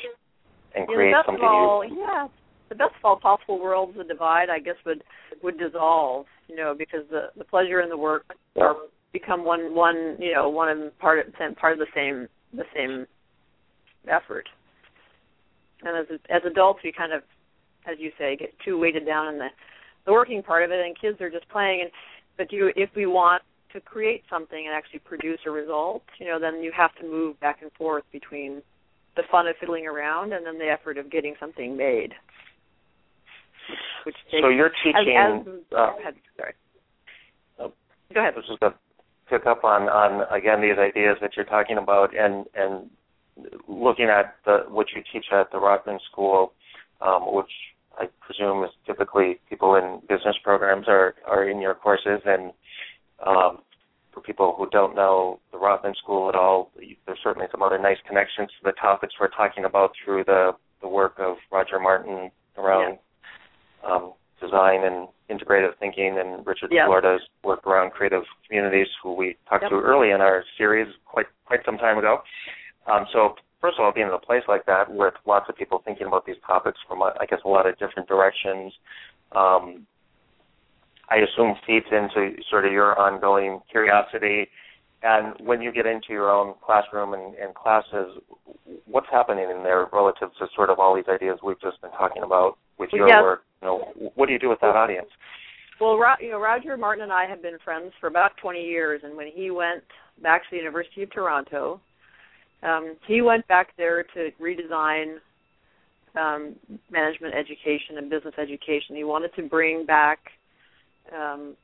and 0.75 0.87
create 0.87 1.15
something 1.25 1.43
all. 1.43 1.83
Yeah, 1.85 2.27
the 2.71 2.75
best 2.75 2.93
of 2.97 3.03
all 3.03 3.19
possible 3.19 3.59
worlds, 3.59 3.97
the 3.97 4.05
divide, 4.05 4.49
I 4.49 4.59
guess, 4.59 4.77
would 4.85 5.03
would 5.43 5.59
dissolve. 5.59 6.25
You 6.47 6.55
know, 6.55 6.73
because 6.77 7.01
the 7.11 7.27
the 7.37 7.43
pleasure 7.43 7.81
and 7.81 7.91
the 7.91 7.97
work 7.97 8.23
are 8.59 8.75
become 9.11 9.43
one 9.43 9.75
one. 9.75 10.15
You 10.19 10.33
know, 10.33 10.49
one 10.49 10.69
and 10.69 10.97
part 10.97 11.19
of 11.19 11.57
part 11.57 11.73
of 11.73 11.79
the 11.79 11.91
same 11.93 12.29
the 12.53 12.63
same 12.73 13.05
effort. 14.07 14.47
And 15.83 15.97
as 15.97 16.19
as 16.29 16.41
adults, 16.49 16.79
we 16.81 16.93
kind 16.93 17.11
of, 17.11 17.23
as 17.85 17.97
you 17.99 18.11
say, 18.17 18.37
get 18.37 18.53
too 18.63 18.79
weighted 18.79 19.05
down 19.05 19.27
in 19.27 19.37
the 19.37 19.47
the 20.05 20.13
working 20.13 20.41
part 20.41 20.63
of 20.63 20.71
it, 20.71 20.79
and 20.79 20.97
kids 20.97 21.19
are 21.19 21.29
just 21.29 21.49
playing. 21.49 21.81
And 21.81 21.91
but 22.37 22.53
you, 22.53 22.71
if 22.77 22.89
we 22.95 23.05
want 23.05 23.43
to 23.73 23.81
create 23.81 24.23
something 24.29 24.63
and 24.65 24.73
actually 24.73 24.99
produce 24.99 25.39
a 25.45 25.51
result, 25.51 26.03
you 26.19 26.27
know, 26.27 26.39
then 26.39 26.63
you 26.63 26.71
have 26.75 26.95
to 27.01 27.03
move 27.03 27.37
back 27.41 27.61
and 27.61 27.71
forth 27.73 28.05
between 28.13 28.61
the 29.17 29.23
fun 29.29 29.47
of 29.47 29.55
fiddling 29.59 29.87
around 29.87 30.31
and 30.31 30.45
then 30.45 30.57
the 30.57 30.69
effort 30.69 30.97
of 30.97 31.11
getting 31.11 31.35
something 31.37 31.75
made. 31.75 32.13
Which 34.05 34.15
so 34.31 34.49
you're 34.49 34.71
teaching. 34.83 35.15
As, 35.17 35.41
as, 35.41 35.77
uh, 35.77 35.91
sorry. 36.37 36.53
Oh, 37.59 37.73
Go 38.13 38.19
ahead. 38.19 38.33
This 38.35 38.45
is 38.51 38.59
to 38.59 38.73
pick 39.29 39.45
up 39.45 39.63
on 39.63 39.83
on 39.83 40.27
again 40.35 40.61
these 40.61 40.77
ideas 40.77 41.17
that 41.21 41.31
you're 41.35 41.45
talking 41.45 41.77
about 41.77 42.15
and 42.15 42.45
and 42.55 42.89
looking 43.67 44.05
at 44.05 44.35
the 44.45 44.65
what 44.69 44.87
you 44.95 45.01
teach 45.11 45.25
at 45.31 45.51
the 45.51 45.57
Rotman 45.57 45.99
School, 46.11 46.53
um, 47.01 47.33
which 47.33 47.51
I 47.97 48.05
presume 48.19 48.63
is 48.63 48.71
typically 48.85 49.39
people 49.49 49.75
in 49.75 50.01
business 50.07 50.35
programs 50.43 50.87
are 50.87 51.15
are 51.27 51.47
in 51.47 51.61
your 51.61 51.75
courses 51.75 52.21
and 52.25 52.51
um, 53.25 53.59
for 54.13 54.21
people 54.21 54.55
who 54.57 54.67
don't 54.69 54.95
know 54.95 55.39
the 55.51 55.57
Rotman 55.57 55.95
School 55.95 56.27
at 56.27 56.35
all, 56.35 56.71
there's 56.75 57.19
certainly 57.23 57.47
some 57.51 57.61
other 57.61 57.79
nice 57.79 57.97
connections 58.05 58.49
to 58.49 58.65
the 58.65 58.73
topics 58.73 59.13
we're 59.19 59.29
talking 59.29 59.63
about 59.63 59.91
through 60.03 60.23
the 60.25 60.51
the 60.81 60.87
work 60.87 61.13
of 61.19 61.37
Roger 61.51 61.79
Martin 61.79 62.31
around 62.57 62.93
yeah. 62.93 62.97
Um, 63.89 64.13
design 64.39 64.83
and 64.83 65.07
integrative 65.29 65.77
thinking, 65.79 66.17
and 66.19 66.45
Richard 66.45 66.71
yeah. 66.71 66.85
Florida's 66.85 67.21
work 67.43 67.65
around 67.65 67.91
creative 67.91 68.23
communities, 68.47 68.87
who 69.01 69.13
we 69.13 69.37
talked 69.47 69.63
yep. 69.63 69.71
to 69.71 69.77
early 69.77 70.11
in 70.11 70.21
our 70.21 70.43
series 70.57 70.87
quite 71.05 71.27
quite 71.45 71.59
some 71.65 71.77
time 71.77 71.97
ago. 71.97 72.19
Um, 72.91 73.05
so 73.13 73.35
first 73.61 73.77
of 73.77 73.85
all, 73.85 73.93
being 73.93 74.07
in 74.07 74.13
a 74.13 74.19
place 74.19 74.43
like 74.47 74.65
that 74.65 74.91
with 74.91 75.13
lots 75.25 75.45
of 75.47 75.55
people 75.55 75.81
thinking 75.85 76.07
about 76.07 76.25
these 76.25 76.35
topics 76.45 76.79
from 76.87 77.01
I 77.01 77.25
guess 77.29 77.39
a 77.45 77.47
lot 77.47 77.67
of 77.67 77.77
different 77.77 78.09
directions, 78.09 78.73
um, 79.31 79.85
I 81.09 81.17
assume 81.17 81.55
feeds 81.65 81.85
into 81.91 82.41
sort 82.49 82.65
of 82.65 82.71
your 82.71 82.99
ongoing 82.99 83.59
curiosity. 83.69 84.47
And 85.03 85.33
when 85.39 85.61
you 85.61 85.71
get 85.71 85.87
into 85.87 86.09
your 86.09 86.29
own 86.29 86.53
classroom 86.63 87.13
and, 87.13 87.33
and 87.35 87.55
classes, 87.55 88.21
what's 88.85 89.07
happening 89.11 89.49
in 89.49 89.63
there 89.63 89.87
relative 89.91 90.29
to 90.37 90.45
sort 90.55 90.69
of 90.69 90.79
all 90.79 90.95
these 90.95 91.09
ideas 91.09 91.39
we've 91.43 91.59
just 91.59 91.81
been 91.81 91.91
talking 91.91 92.21
about 92.23 92.57
with 92.81 92.89
your 92.91 93.07
yes. 93.07 93.21
work? 93.21 93.43
You 93.61 93.67
know, 93.67 94.11
what 94.15 94.25
do 94.27 94.33
you 94.33 94.39
do 94.39 94.49
with 94.49 94.59
that 94.59 94.75
audience? 94.75 95.07
Well, 95.79 95.97
you 96.19 96.31
know, 96.31 96.39
Roger 96.39 96.77
Martin 96.77 97.03
and 97.03 97.13
I 97.13 97.25
have 97.25 97.41
been 97.41 97.57
friends 97.63 97.91
for 97.99 98.07
about 98.07 98.31
20 98.41 98.61
years, 98.61 99.01
and 99.03 99.15
when 99.15 99.27
he 99.33 99.49
went 99.49 99.83
back 100.21 100.41
to 100.43 100.47
the 100.51 100.57
University 100.57 101.03
of 101.03 101.11
Toronto, 101.11 101.79
um, 102.61 102.95
he 103.07 103.21
went 103.21 103.47
back 103.47 103.69
there 103.77 104.03
to 104.03 104.29
redesign 104.39 105.15
um, 106.15 106.55
management 106.91 107.33
education 107.33 107.97
and 107.97 108.09
business 108.09 108.35
education. 108.37 108.95
He 108.95 109.03
wanted 109.03 109.33
to 109.35 109.43
bring 109.43 109.85
back 109.85 110.19
um, 111.15 111.55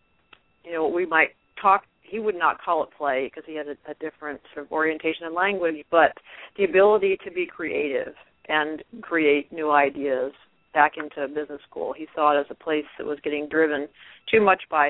you 0.63 0.73
know, 0.73 0.87
we 0.87 1.05
might 1.05 1.29
talk. 1.61 1.83
He 2.01 2.19
would 2.19 2.35
not 2.35 2.61
call 2.61 2.83
it 2.83 2.89
play 2.97 3.29
because 3.29 3.43
he 3.45 3.55
had 3.55 3.67
a, 3.67 3.75
a 3.89 3.93
different 3.99 4.39
sort 4.53 4.65
of 4.65 4.71
orientation 4.71 5.25
and 5.25 5.35
language, 5.35 5.77
but 5.91 6.13
the 6.57 6.63
ability 6.63 7.17
to 7.25 7.31
be 7.31 7.45
creative 7.45 8.13
and 8.47 8.83
create 9.01 9.51
new 9.51 9.71
ideas 9.71 10.31
back 10.77 10.93
into 10.95 11.27
business 11.27 11.59
school. 11.67 11.91
He 11.91 12.05
saw 12.13 12.37
it 12.37 12.39
as 12.39 12.45
a 12.51 12.63
place 12.63 12.85
that 12.99 13.07
was 13.07 13.17
getting 13.23 13.49
driven 13.49 13.87
too 14.31 14.41
much 14.41 14.61
by 14.69 14.89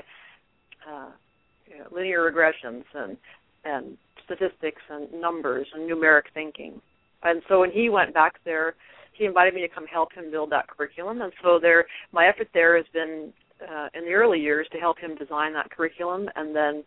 uh, 0.85 1.11
you 1.65 1.77
know, 1.77 1.85
linear 1.95 2.29
regressions 2.29 2.83
and 2.93 3.15
and 3.63 3.97
statistics 4.25 4.81
and 4.89 5.09
numbers 5.21 5.65
and 5.73 5.89
numeric 5.89 6.27
thinking. 6.33 6.81
And 7.23 7.41
so 7.47 7.61
when 7.61 7.71
he 7.71 7.87
went 7.87 8.13
back 8.13 8.33
there, 8.43 8.75
he 9.13 9.23
invited 9.23 9.53
me 9.53 9.61
to 9.61 9.69
come 9.73 9.85
help 9.87 10.11
him 10.11 10.29
build 10.29 10.49
that 10.51 10.67
curriculum. 10.67 11.21
And 11.21 11.31
so 11.41 11.57
there, 11.61 11.85
my 12.11 12.27
effort 12.27 12.49
there 12.53 12.75
has 12.75 12.85
been 12.93 13.31
uh, 13.61 13.87
in 13.95 14.03
the 14.03 14.11
early 14.11 14.39
years 14.39 14.67
to 14.73 14.77
help 14.77 14.99
him 14.99 15.15
design 15.15 15.53
that 15.53 15.71
curriculum, 15.71 16.27
and 16.35 16.53
then 16.53 16.83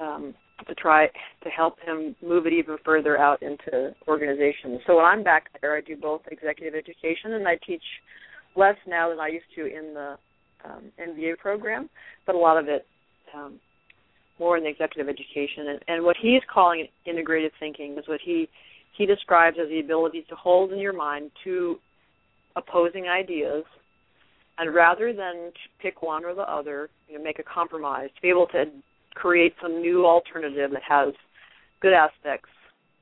um, 0.00 0.34
to 0.66 0.74
try 0.74 1.06
to 1.06 1.48
help 1.48 1.78
him 1.80 2.14
move 2.22 2.46
it 2.46 2.52
even 2.52 2.76
further 2.84 3.18
out 3.18 3.42
into 3.42 3.94
organizations. 4.08 4.80
So 4.86 4.96
when 4.96 5.04
I'm 5.04 5.22
back 5.22 5.48
there, 5.60 5.76
I 5.76 5.80
do 5.80 5.96
both 5.96 6.22
executive 6.30 6.74
education 6.74 7.34
and 7.34 7.46
I 7.46 7.56
teach 7.66 7.82
less 8.56 8.76
now 8.86 9.08
than 9.10 9.20
I 9.20 9.28
used 9.28 9.46
to 9.56 9.66
in 9.66 9.94
the 9.94 10.16
um, 10.64 10.92
MBA 11.00 11.38
program, 11.38 11.88
but 12.26 12.34
a 12.34 12.38
lot 12.38 12.58
of 12.58 12.68
it 12.68 12.86
um, 13.34 13.58
more 14.38 14.56
in 14.56 14.64
the 14.64 14.70
executive 14.70 15.08
education. 15.08 15.68
And, 15.68 15.80
and 15.88 16.04
what 16.04 16.16
he's 16.20 16.42
calling 16.52 16.86
integrated 17.06 17.52
thinking 17.58 17.96
is 17.98 18.04
what 18.06 18.20
he 18.24 18.48
he 18.96 19.06
describes 19.06 19.56
as 19.60 19.70
the 19.70 19.80
ability 19.80 20.26
to 20.28 20.34
hold 20.34 20.70
in 20.70 20.78
your 20.78 20.92
mind 20.92 21.30
two 21.42 21.78
opposing 22.56 23.08
ideas 23.08 23.64
and 24.58 24.74
rather 24.74 25.12
than 25.14 25.50
pick 25.80 26.02
one 26.02 26.24
or 26.24 26.34
the 26.34 26.42
other, 26.42 26.90
you 27.08 27.16
know, 27.16 27.24
make 27.24 27.38
a 27.38 27.42
compromise, 27.42 28.10
to 28.14 28.22
be 28.22 28.28
able 28.28 28.46
to 28.48 28.64
create 29.14 29.54
some 29.60 29.80
new 29.80 30.06
alternative 30.06 30.70
that 30.72 30.82
has 30.86 31.14
good 31.80 31.92
aspects 31.92 32.48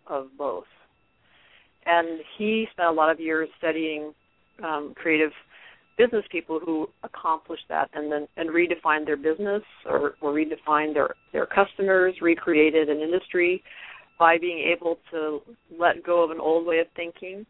of 0.07 0.27
both. 0.37 0.65
And 1.87 2.21
he 2.37 2.67
spent 2.73 2.89
a 2.89 2.93
lot 2.93 3.11
of 3.11 3.21
years 3.21 3.49
studying 3.59 4.13
um, 4.63 4.95
creative 4.97 5.33
business 5.97 6.25
people 6.31 6.59
who 6.65 6.89
accomplished 7.03 7.65
that 7.69 7.91
and 7.93 8.11
then 8.11 8.27
and 8.37 8.49
redefined 8.51 9.05
their 9.05 9.17
business 9.17 9.63
or, 9.87 10.15
or 10.21 10.33
redefined 10.33 10.95
their 10.95 11.11
their 11.33 11.47
customers, 11.47 12.15
recreated 12.23 12.89
an 12.89 13.01
industry 13.01 13.63
by 14.19 14.39
being 14.39 14.59
able 14.59 14.99
to 15.11 15.41
let 15.79 16.03
go 16.05 16.23
of 16.23 16.31
an 16.31 16.39
old 16.41 16.67
way 16.67 16.79
of 16.79 16.87
thinking 16.97 17.45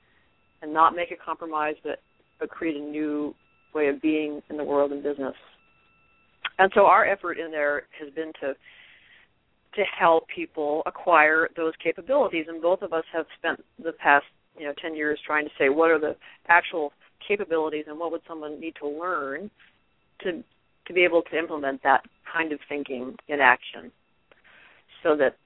and 0.62 0.73
not 0.73 0.94
make 0.94 1.11
a 1.11 1.16
compromise 1.16 1.75
but, 1.83 1.99
but 2.38 2.49
create 2.49 2.77
a 2.77 2.81
new 2.81 3.35
way 3.75 3.88
of 3.88 4.01
being 4.01 4.40
in 4.51 4.57
the 4.57 4.64
world 4.64 4.92
and 4.92 5.03
business. 5.03 5.35
And 6.61 6.70
so 6.75 6.85
our 6.85 7.07
effort 7.07 7.38
in 7.38 7.51
there 7.51 7.85
has 7.99 8.12
been 8.12 8.33
to 8.42 8.55
to 9.73 9.83
help 9.99 10.27
people 10.29 10.83
acquire 10.85 11.49
those 11.57 11.73
capabilities. 11.83 12.46
And 12.49 12.61
both 12.61 12.83
of 12.83 12.92
us 12.92 13.05
have 13.14 13.25
spent 13.38 13.64
the 13.83 13.92
past, 13.92 14.27
you 14.59 14.66
know, 14.66 14.75
10 14.83 14.96
years 14.96 15.18
trying 15.25 15.44
to 15.44 15.51
say 15.57 15.68
what 15.68 15.92
are 15.92 15.99
the 15.99 16.16
actual 16.49 16.92
capabilities 17.27 17.85
and 17.87 17.96
what 17.96 18.11
would 18.11 18.23
someone 18.27 18.61
need 18.61 18.75
to 18.81 18.88
learn 18.88 19.51
to 20.23 20.44
to 20.87 20.92
be 20.92 21.03
able 21.03 21.23
to 21.23 21.38
implement 21.38 21.83
that 21.83 22.03
kind 22.31 22.53
of 22.53 22.59
thinking 22.68 23.16
in 23.29 23.40
action 23.40 23.90
so 25.03 25.16
that 25.16 25.37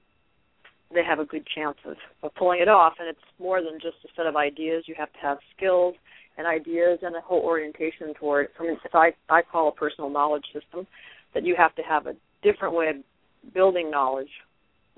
they 0.93 1.03
have 1.03 1.19
a 1.19 1.25
good 1.25 1.45
chance 1.55 1.77
of, 1.85 1.95
of 2.23 2.35
pulling 2.35 2.59
it 2.59 2.67
off. 2.67 2.93
And 2.99 3.07
it's 3.07 3.19
more 3.39 3.61
than 3.61 3.79
just 3.79 3.97
a 4.03 4.09
set 4.17 4.25
of 4.25 4.35
ideas. 4.35 4.83
You 4.87 4.95
have 4.97 5.13
to 5.13 5.19
have 5.19 5.37
skills 5.55 5.95
and 6.37 6.47
ideas 6.47 6.99
and 7.01 7.15
a 7.15 7.21
whole 7.21 7.41
orientation 7.41 8.13
toward 8.19 8.47
that 8.59 8.77
I, 8.93 9.11
I 9.29 9.41
call 9.41 9.69
a 9.69 9.71
personal 9.71 10.09
knowledge 10.09 10.45
system, 10.53 10.87
that 11.33 11.45
you 11.45 11.55
have 11.57 11.75
to 11.75 11.81
have 11.81 12.07
a 12.07 12.15
different 12.43 12.75
way 12.75 12.89
of 12.89 13.53
building 13.53 13.89
knowledge 13.89 14.29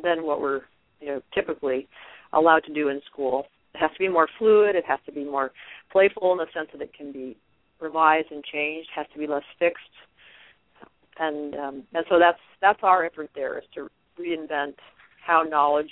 than 0.02 0.24
what 0.24 0.42
we're 0.42 0.62
you 1.00 1.08
know 1.08 1.22
typically 1.34 1.88
allowed 2.34 2.64
to 2.66 2.74
do 2.74 2.90
in 2.90 3.02
school. 3.12 3.46
It 3.74 3.80
has 3.80 3.92
to 3.92 4.00
be 4.00 4.10
more 4.10 4.28
fluid. 4.38 4.76
It 4.76 4.86
has 4.88 5.00
to 5.06 5.12
be 5.12 5.24
more 5.24 5.52
playful 5.92 6.32
in 6.32 6.38
the 6.40 6.48
sense 6.54 6.70
that 6.74 6.82
it 6.82 6.94
can 6.94 7.12
be 7.12 7.38
revised 7.80 8.32
and 8.32 8.44
changed. 8.44 8.90
Has 8.96 9.06
to 9.14 9.20
be 9.20 9.28
less 9.28 9.44
fixed, 9.60 9.84
and 11.20 11.56
um, 11.56 11.84
and 11.94 12.06
so 12.10 12.20
that's 12.20 12.40
that's 12.62 12.80
our 12.84 13.06
effort 13.06 13.30
there 13.36 13.58
is 13.58 13.64
to 13.76 13.90
reinvent 14.20 14.74
how 15.26 15.44
knowledge 15.44 15.92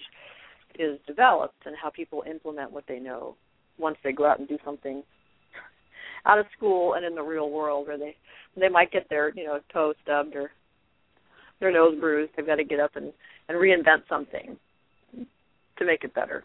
is 0.79 0.99
developed 1.07 1.65
and 1.65 1.75
how 1.81 1.89
people 1.89 2.23
implement 2.29 2.71
what 2.71 2.83
they 2.87 2.99
know 2.99 3.35
once 3.77 3.97
they 4.03 4.11
go 4.11 4.25
out 4.25 4.39
and 4.39 4.47
do 4.47 4.57
something 4.63 5.03
out 6.25 6.39
of 6.39 6.45
school 6.55 6.93
and 6.93 7.05
in 7.05 7.15
the 7.15 7.21
real 7.21 7.49
world 7.49 7.87
where 7.87 7.97
they 7.97 8.15
they 8.57 8.69
might 8.69 8.91
get 8.91 9.09
their 9.09 9.33
you 9.35 9.45
know 9.45 9.59
toe 9.71 9.93
stubbed 10.03 10.35
or 10.35 10.51
their 11.59 11.71
nose 11.71 11.99
bruised. 11.99 12.31
They've 12.35 12.45
got 12.45 12.55
to 12.55 12.63
get 12.63 12.79
up 12.79 12.95
and 12.95 13.11
and 13.47 13.57
reinvent 13.57 14.07
something 14.09 14.57
to 15.77 15.85
make 15.85 16.03
it 16.03 16.13
better 16.13 16.43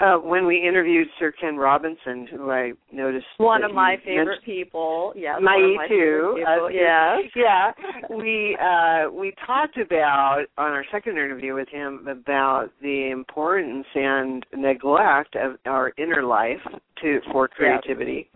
uh, 0.00 0.16
when 0.16 0.46
we 0.46 0.66
interviewed 0.66 1.08
Sir 1.18 1.32
Ken 1.32 1.56
Robinson, 1.56 2.26
who 2.30 2.50
I 2.50 2.72
noticed 2.92 3.26
one 3.38 3.64
of 3.64 3.74
my 3.74 3.96
favorite 4.04 4.44
people, 4.44 5.12
yes, 5.16 5.36
my, 5.42 5.56
my 5.76 5.88
too, 5.88 6.44
uh, 6.46 6.68
yes, 6.68 7.20
yeah, 7.34 7.72
we 8.16 8.56
uh, 8.60 9.10
we 9.10 9.34
talked 9.44 9.76
about 9.76 10.44
on 10.56 10.70
our 10.70 10.84
second 10.92 11.12
interview 11.12 11.54
with 11.54 11.68
him 11.68 12.06
about 12.08 12.68
the 12.80 13.10
importance 13.10 13.86
and 13.94 14.46
neglect 14.56 15.34
of 15.34 15.56
our 15.66 15.92
inner 15.98 16.22
life 16.22 16.60
to 17.02 17.18
for 17.32 17.48
creativity, 17.48 18.30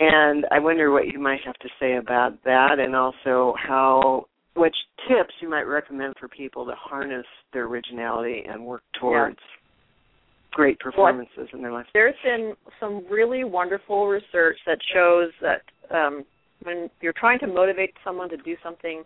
and 0.00 0.44
I 0.50 0.58
wonder 0.58 0.90
what 0.90 1.06
you 1.06 1.20
might 1.20 1.40
have 1.44 1.56
to 1.56 1.68
say 1.78 1.96
about 1.96 2.42
that, 2.44 2.78
and 2.80 2.96
also 2.96 3.54
how 3.56 4.26
which 4.56 4.76
tips 5.06 5.34
you 5.40 5.48
might 5.48 5.62
recommend 5.62 6.14
for 6.18 6.28
people 6.28 6.64
to 6.64 6.72
harness 6.74 7.26
their 7.52 7.66
originality 7.66 8.42
and 8.48 8.64
work 8.64 8.82
towards. 8.98 9.36
Great 10.56 10.80
performances 10.80 11.48
in 11.52 11.60
their 11.60 11.70
life. 11.70 11.84
There's 11.92 12.14
been 12.24 12.54
some 12.80 13.04
really 13.10 13.44
wonderful 13.44 14.06
research 14.06 14.56
that 14.66 14.78
shows 14.94 15.30
that 15.42 15.60
um, 15.94 16.24
when 16.62 16.88
you're 17.02 17.12
trying 17.12 17.38
to 17.40 17.46
motivate 17.46 17.92
someone 18.02 18.30
to 18.30 18.38
do 18.38 18.56
something 18.64 19.02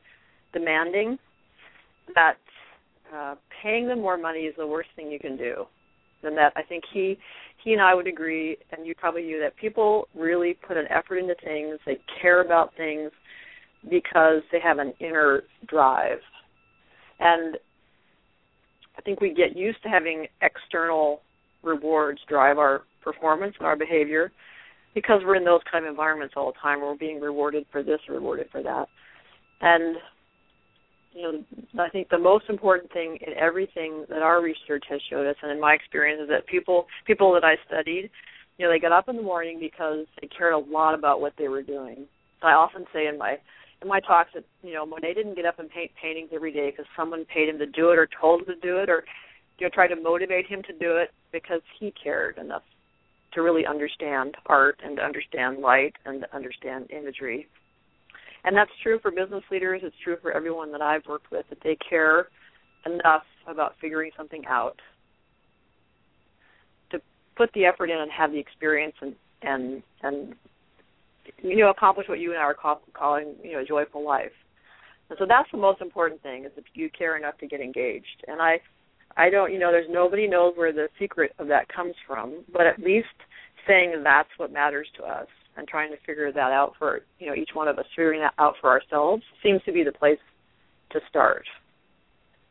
demanding, 0.52 1.18
that 2.14 2.36
uh, 3.12 3.34
paying 3.60 3.88
them 3.88 4.00
more 4.00 4.16
money 4.16 4.42
is 4.42 4.54
the 4.56 4.66
worst 4.66 4.90
thing 4.94 5.10
you 5.10 5.18
can 5.18 5.36
do. 5.36 5.64
And 6.22 6.36
that 6.36 6.52
I 6.54 6.62
think 6.62 6.84
he 6.92 7.18
he 7.64 7.72
and 7.72 7.82
I 7.82 7.94
would 7.94 8.06
agree, 8.06 8.56
and 8.70 8.86
you 8.86 8.94
probably 8.94 9.22
do 9.22 9.40
that. 9.40 9.56
People 9.56 10.06
really 10.14 10.56
put 10.66 10.76
an 10.76 10.86
effort 10.88 11.16
into 11.16 11.34
things. 11.42 11.78
They 11.84 11.98
care 12.22 12.42
about 12.42 12.76
things 12.76 13.10
because 13.90 14.42
they 14.52 14.60
have 14.62 14.78
an 14.78 14.92
inner 15.00 15.42
drive, 15.66 16.18
and 17.18 17.56
I 18.96 19.00
think 19.00 19.20
we 19.20 19.32
get 19.34 19.56
used 19.56 19.82
to 19.82 19.88
having 19.88 20.26
external 20.42 21.22
rewards 21.62 22.20
drive 22.28 22.58
our 22.58 22.82
performance 23.02 23.54
and 23.58 23.66
our 23.66 23.76
behavior 23.76 24.32
because 24.94 25.20
we're 25.24 25.36
in 25.36 25.44
those 25.44 25.60
kind 25.70 25.84
of 25.84 25.90
environments 25.90 26.34
all 26.36 26.52
the 26.52 26.58
time. 26.60 26.80
We're 26.80 26.96
being 26.96 27.20
rewarded 27.20 27.64
for 27.70 27.82
this, 27.82 28.00
rewarded 28.08 28.48
for 28.50 28.62
that, 28.62 28.86
and 29.60 29.96
you 31.12 31.22
know, 31.22 31.82
I 31.82 31.88
think 31.90 32.08
the 32.08 32.18
most 32.18 32.44
important 32.48 32.92
thing 32.92 33.18
in 33.26 33.32
everything 33.36 34.04
that 34.08 34.22
our 34.22 34.40
research 34.42 34.84
has 34.88 35.00
showed 35.10 35.28
us, 35.28 35.36
and 35.42 35.50
in 35.50 35.60
my 35.60 35.74
experience, 35.74 36.22
is 36.22 36.28
that 36.28 36.46
people 36.46 36.86
people 37.06 37.32
that 37.34 37.44
I 37.44 37.54
studied, 37.66 38.10
you 38.58 38.66
know, 38.66 38.72
they 38.72 38.78
got 38.78 38.92
up 38.92 39.08
in 39.08 39.16
the 39.16 39.22
morning 39.22 39.58
because 39.60 40.06
they 40.20 40.28
cared 40.28 40.54
a 40.54 40.58
lot 40.58 40.94
about 40.94 41.20
what 41.20 41.32
they 41.36 41.48
were 41.48 41.62
doing. 41.62 42.06
So 42.40 42.46
I 42.46 42.52
often 42.52 42.84
say 42.92 43.06
in 43.06 43.18
my 43.18 43.36
in 43.82 43.88
my 43.88 44.00
talks 44.00 44.30
that 44.34 44.44
you 44.62 44.74
know 44.74 44.86
Monet 44.86 45.14
didn't 45.14 45.34
get 45.34 45.46
up 45.46 45.58
and 45.58 45.70
paint 45.70 45.90
paintings 46.00 46.30
every 46.32 46.52
day 46.52 46.70
because 46.70 46.86
someone 46.96 47.24
paid 47.32 47.48
him 47.48 47.58
to 47.58 47.66
do 47.66 47.90
it 47.90 47.98
or 47.98 48.08
told 48.20 48.42
him 48.42 48.46
to 48.54 48.60
do 48.60 48.78
it 48.78 48.88
or 48.88 49.04
you 49.60 49.66
know 49.66 49.70
try 49.72 49.86
to 49.86 49.96
motivate 49.96 50.46
him 50.46 50.62
to 50.62 50.72
do 50.72 50.96
it 50.96 51.10
because 51.30 51.60
he 51.78 51.92
cared 52.02 52.38
enough 52.38 52.62
to 53.32 53.42
really 53.42 53.64
understand 53.64 54.34
art 54.46 54.80
and 54.84 54.96
to 54.96 55.02
understand 55.04 55.58
light 55.58 55.94
and 56.04 56.22
to 56.22 56.34
understand 56.34 56.90
imagery 56.90 57.46
and 58.44 58.56
that's 58.56 58.70
true 58.82 58.98
for 59.00 59.10
business 59.10 59.44
leaders. 59.50 59.82
It's 59.84 59.96
true 60.02 60.16
for 60.20 60.32
everyone 60.32 60.72
that 60.72 60.80
I've 60.80 61.06
worked 61.06 61.30
with 61.30 61.46
that 61.50 61.58
they 61.62 61.76
care 61.76 62.28
enough 62.86 63.24
about 63.46 63.74
figuring 63.80 64.10
something 64.16 64.46
out 64.46 64.80
to 66.90 67.00
put 67.36 67.52
the 67.52 67.66
effort 67.66 67.90
in 67.90 67.98
and 67.98 68.10
have 68.10 68.32
the 68.32 68.38
experience 68.38 68.94
and 69.00 69.14
and 69.42 69.82
and 70.02 70.34
you 71.42 71.58
know 71.58 71.70
accomplish 71.70 72.08
what 72.08 72.18
you 72.18 72.30
and 72.30 72.38
I 72.38 72.42
are 72.42 72.54
call, 72.54 72.80
calling 72.94 73.34
you 73.42 73.52
know 73.52 73.60
a 73.60 73.64
joyful 73.64 74.04
life. 74.04 74.32
And 75.10 75.18
so 75.18 75.26
that's 75.28 75.50
the 75.50 75.58
most 75.58 75.82
important 75.82 76.22
thing 76.22 76.44
is 76.44 76.52
if 76.56 76.64
you 76.74 76.88
care 76.88 77.16
enough 77.16 77.36
to 77.38 77.46
get 77.46 77.60
engaged. 77.60 78.24
And 78.26 78.40
I 78.40 78.60
I 79.16 79.30
don't 79.30 79.52
you 79.52 79.58
know 79.58 79.70
there's 79.70 79.90
nobody 79.90 80.26
knows 80.26 80.54
where 80.56 80.72
the 80.72 80.88
secret 80.98 81.32
of 81.38 81.48
that 81.48 81.68
comes 81.68 81.94
from, 82.06 82.44
but 82.52 82.66
at 82.66 82.78
least 82.78 83.08
saying 83.66 84.02
that's 84.02 84.28
what 84.36 84.52
matters 84.52 84.88
to 84.96 85.04
us 85.04 85.26
and 85.56 85.66
trying 85.68 85.90
to 85.90 85.96
figure 86.06 86.32
that 86.32 86.52
out 86.52 86.74
for 86.78 87.00
you 87.18 87.26
know 87.26 87.34
each 87.34 87.50
one 87.54 87.68
of 87.68 87.78
us 87.78 87.86
figuring 87.96 88.20
that 88.20 88.34
out 88.38 88.54
for 88.60 88.70
ourselves 88.70 89.22
seems 89.42 89.62
to 89.64 89.72
be 89.72 89.84
the 89.84 89.92
place 89.92 90.18
to 90.90 91.00
start. 91.08 91.44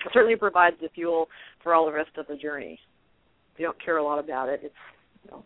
It 0.05 0.11
certainly 0.13 0.37
provides 0.37 0.77
the 0.81 0.89
fuel 0.89 1.27
for 1.61 1.73
all 1.73 1.85
the 1.85 1.91
rest 1.91 2.11
of 2.17 2.27
the 2.27 2.35
journey. 2.35 2.79
If 3.53 3.59
you 3.59 3.65
don't 3.65 3.83
care 3.83 3.97
a 3.97 4.03
lot 4.03 4.19
about 4.19 4.49
it, 4.49 4.61
it's 4.63 4.75
you 5.23 5.31
know 5.31 5.43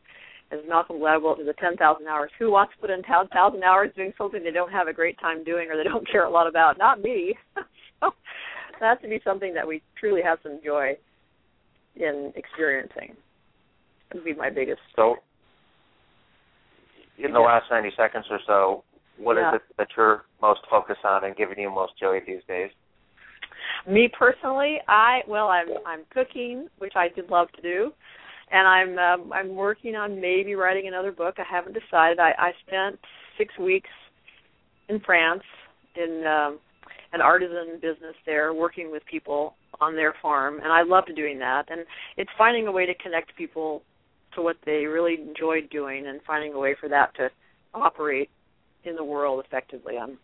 as 0.53 0.59
Malcolm 0.67 0.97
Gladwell 0.97 1.37
to 1.37 1.43
the 1.43 1.53
10,000 1.53 2.07
hours. 2.07 2.31
Who 2.37 2.51
wants 2.51 2.73
to 2.73 2.81
put 2.81 2.89
in 2.89 3.01
10,000 3.03 3.63
hours 3.63 3.91
doing 3.95 4.13
something 4.17 4.43
they 4.43 4.51
don't 4.51 4.71
have 4.71 4.87
a 4.87 4.93
great 4.93 5.19
time 5.19 5.43
doing 5.43 5.69
or 5.69 5.77
they 5.77 5.83
don't 5.83 6.07
care 6.11 6.25
a 6.25 6.29
lot 6.29 6.47
about? 6.47 6.77
Not 6.77 7.01
me. 7.01 7.35
that 8.83 8.97
has 8.97 9.01
to 9.01 9.07
be 9.07 9.21
something 9.23 9.53
that 9.53 9.65
we 9.65 9.81
truly 9.97 10.21
have 10.21 10.39
some 10.43 10.59
joy 10.63 10.97
in 11.95 12.33
experiencing. 12.35 13.15
That 14.09 14.15
would 14.15 14.25
be 14.25 14.33
my 14.33 14.49
biggest. 14.49 14.81
So, 14.95 15.15
in 17.17 17.31
the 17.31 17.39
last 17.39 17.65
90 17.71 17.91
seconds 17.95 18.25
or 18.29 18.39
so, 18.45 18.83
what 19.17 19.37
yeah. 19.37 19.55
is 19.55 19.55
it 19.55 19.77
that 19.77 19.87
you're 19.95 20.25
most 20.41 20.61
focused 20.69 21.05
on 21.05 21.23
and 21.23 21.35
giving 21.35 21.57
you 21.59 21.69
most 21.69 21.93
joy 21.97 22.19
these 22.27 22.41
days? 22.47 22.71
Me 23.87 24.09
personally, 24.17 24.79
I 24.89 25.21
well, 25.27 25.47
I'm 25.47 25.67
I'm 25.85 26.01
cooking, 26.13 26.67
which 26.79 26.93
I 26.95 27.07
did 27.07 27.29
love 27.29 27.47
to 27.55 27.61
do, 27.61 27.93
and 28.51 28.67
I'm 28.67 28.99
um, 28.99 29.31
I'm 29.31 29.55
working 29.55 29.95
on 29.95 30.19
maybe 30.19 30.55
writing 30.55 30.87
another 30.87 31.13
book. 31.13 31.35
I 31.37 31.43
haven't 31.49 31.73
decided. 31.73 32.19
I, 32.19 32.33
I 32.37 32.51
spent 32.67 32.99
six 33.37 33.57
weeks 33.57 33.89
in 34.89 34.99
France 34.99 35.43
in 35.95 36.25
um, 36.27 36.59
an 37.13 37.21
artisan 37.21 37.79
business 37.81 38.15
there, 38.25 38.53
working 38.53 38.91
with 38.91 39.03
people 39.09 39.55
on 39.79 39.95
their 39.95 40.13
farm, 40.21 40.59
and 40.63 40.71
I 40.71 40.83
loved 40.83 41.11
doing 41.15 41.39
that. 41.39 41.65
And 41.69 41.85
it's 42.17 42.29
finding 42.37 42.67
a 42.67 42.71
way 42.71 42.85
to 42.85 42.93
connect 42.95 43.35
people 43.37 43.83
to 44.35 44.41
what 44.41 44.57
they 44.65 44.85
really 44.85 45.17
enjoyed 45.21 45.69
doing 45.69 46.07
and 46.07 46.19
finding 46.25 46.53
a 46.53 46.59
way 46.59 46.75
for 46.79 46.89
that 46.89 47.15
to 47.15 47.29
operate 47.73 48.29
in 48.83 48.95
the 48.95 49.03
world 49.03 49.43
effectively. 49.45 49.97
I'm 49.97 50.17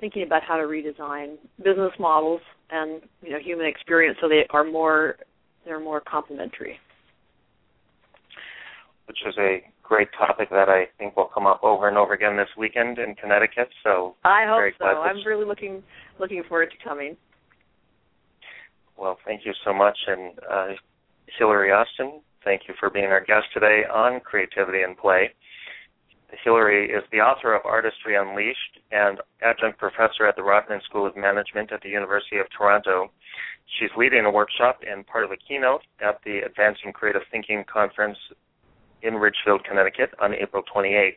thinking 0.00 0.22
about 0.22 0.42
how 0.42 0.56
to 0.56 0.64
redesign 0.64 1.36
business 1.58 1.92
models 2.00 2.40
and 2.70 3.02
you 3.22 3.30
know 3.30 3.38
human 3.38 3.66
experience 3.66 4.18
so 4.20 4.28
they 4.28 4.46
are 4.50 4.64
more 4.64 5.16
they're 5.64 5.78
more 5.78 6.00
complementary. 6.00 6.78
Which 9.06 9.18
is 9.26 9.34
a 9.38 9.62
great 9.82 10.08
topic 10.18 10.50
that 10.50 10.68
I 10.68 10.86
think 10.98 11.16
will 11.16 11.30
come 11.32 11.46
up 11.46 11.62
over 11.62 11.88
and 11.88 11.96
over 11.96 12.14
again 12.14 12.36
this 12.36 12.48
weekend 12.56 12.98
in 12.98 13.14
Connecticut. 13.14 13.68
So 13.82 14.16
I 14.24 14.44
hope 14.46 14.72
so. 14.78 14.84
I'm 14.84 15.24
really 15.26 15.44
looking 15.44 15.82
looking 16.18 16.42
forward 16.48 16.70
to 16.70 16.88
coming. 16.88 17.16
Well, 18.96 19.18
thank 19.26 19.44
you 19.44 19.52
so 19.64 19.72
much, 19.72 19.98
and 20.06 20.38
uh, 20.48 20.66
Hilary 21.38 21.72
Austen, 21.72 22.20
Thank 22.44 22.62
you 22.66 22.74
for 22.78 22.90
being 22.90 23.06
our 23.06 23.20
guest 23.24 23.46
today 23.54 23.82
on 23.92 24.20
Creativity 24.20 24.82
in 24.82 24.96
Play. 24.96 25.30
Hilary 26.44 26.90
is 26.90 27.04
the 27.12 27.18
author 27.18 27.54
of 27.54 27.62
Artistry 27.64 28.16
Unleashed 28.16 28.80
and 28.90 29.20
adjunct 29.42 29.78
professor 29.78 30.26
at 30.26 30.34
the 30.34 30.42
Rotman 30.42 30.82
School 30.82 31.06
of 31.06 31.16
Management 31.16 31.70
at 31.72 31.82
the 31.82 31.90
University 31.90 32.38
of 32.38 32.46
Toronto. 32.56 33.12
She's 33.78 33.90
leading 33.96 34.24
a 34.24 34.30
workshop 34.30 34.80
and 34.88 35.06
part 35.06 35.24
of 35.24 35.30
a 35.30 35.36
keynote 35.36 35.82
at 36.00 36.18
the 36.24 36.40
Advancing 36.40 36.92
Creative 36.92 37.22
Thinking 37.30 37.64
Conference 37.72 38.18
in 39.02 39.14
Ridgefield, 39.16 39.64
Connecticut 39.64 40.10
on 40.20 40.34
April 40.34 40.62
28th. 40.74 41.16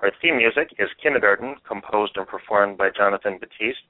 Our 0.00 0.12
theme 0.22 0.36
music 0.36 0.74
is 0.78 0.88
Kindergarten, 1.02 1.56
composed 1.66 2.16
and 2.16 2.26
performed 2.26 2.78
by 2.78 2.90
Jonathan 2.96 3.38
Batiste. 3.40 3.82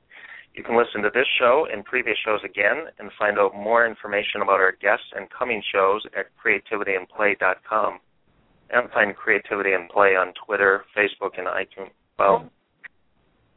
You 0.54 0.64
can 0.64 0.76
listen 0.76 1.02
to 1.02 1.10
this 1.12 1.26
show 1.38 1.66
and 1.70 1.84
previous 1.84 2.16
shows 2.24 2.40
again 2.44 2.86
and 2.98 3.10
find 3.18 3.38
out 3.38 3.54
more 3.54 3.86
information 3.86 4.42
about 4.42 4.60
our 4.60 4.72
guests 4.72 5.06
and 5.14 5.28
coming 5.30 5.62
shows 5.72 6.02
at 6.16 6.26
creativityandplay.com. 6.42 8.00
And 8.70 8.90
find 8.90 9.16
Creativity 9.16 9.72
and 9.72 9.88
Play 9.88 10.16
on 10.16 10.32
Twitter, 10.44 10.84
Facebook, 10.96 11.38
and 11.38 11.46
iTunes. 11.46 11.90
Well, 12.18 12.50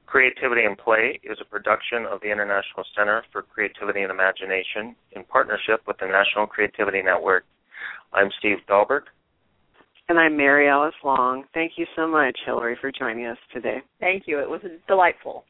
Creativity 0.06 0.64
and 0.64 0.78
Play 0.78 1.20
is 1.24 1.38
a 1.42 1.46
production 1.46 2.06
of 2.06 2.20
the 2.22 2.32
International 2.32 2.84
Center 2.96 3.24
for 3.32 3.42
Creativity 3.42 4.02
and 4.02 4.12
Imagination 4.12 4.96
in 5.14 5.24
partnership 5.24 5.82
with 5.88 5.98
the 6.00 6.06
National 6.06 6.48
Creativity 6.48 7.02
Network. 7.02 7.46
I'm 8.14 8.30
Steve 8.38 8.58
Dahlberg. 8.70 9.04
And 10.12 10.20
I'm 10.20 10.36
Mary 10.36 10.68
Alice 10.68 10.94
Long. 11.06 11.46
Thank 11.54 11.78
you 11.78 11.86
so 11.96 12.06
much, 12.06 12.38
Hilary, 12.46 12.78
for 12.82 12.92
joining 12.92 13.28
us 13.28 13.38
today. 13.54 13.78
Thank 14.02 14.24
you. 14.26 14.40
It 14.40 14.50
was 14.50 14.60
delightful. 14.86 15.46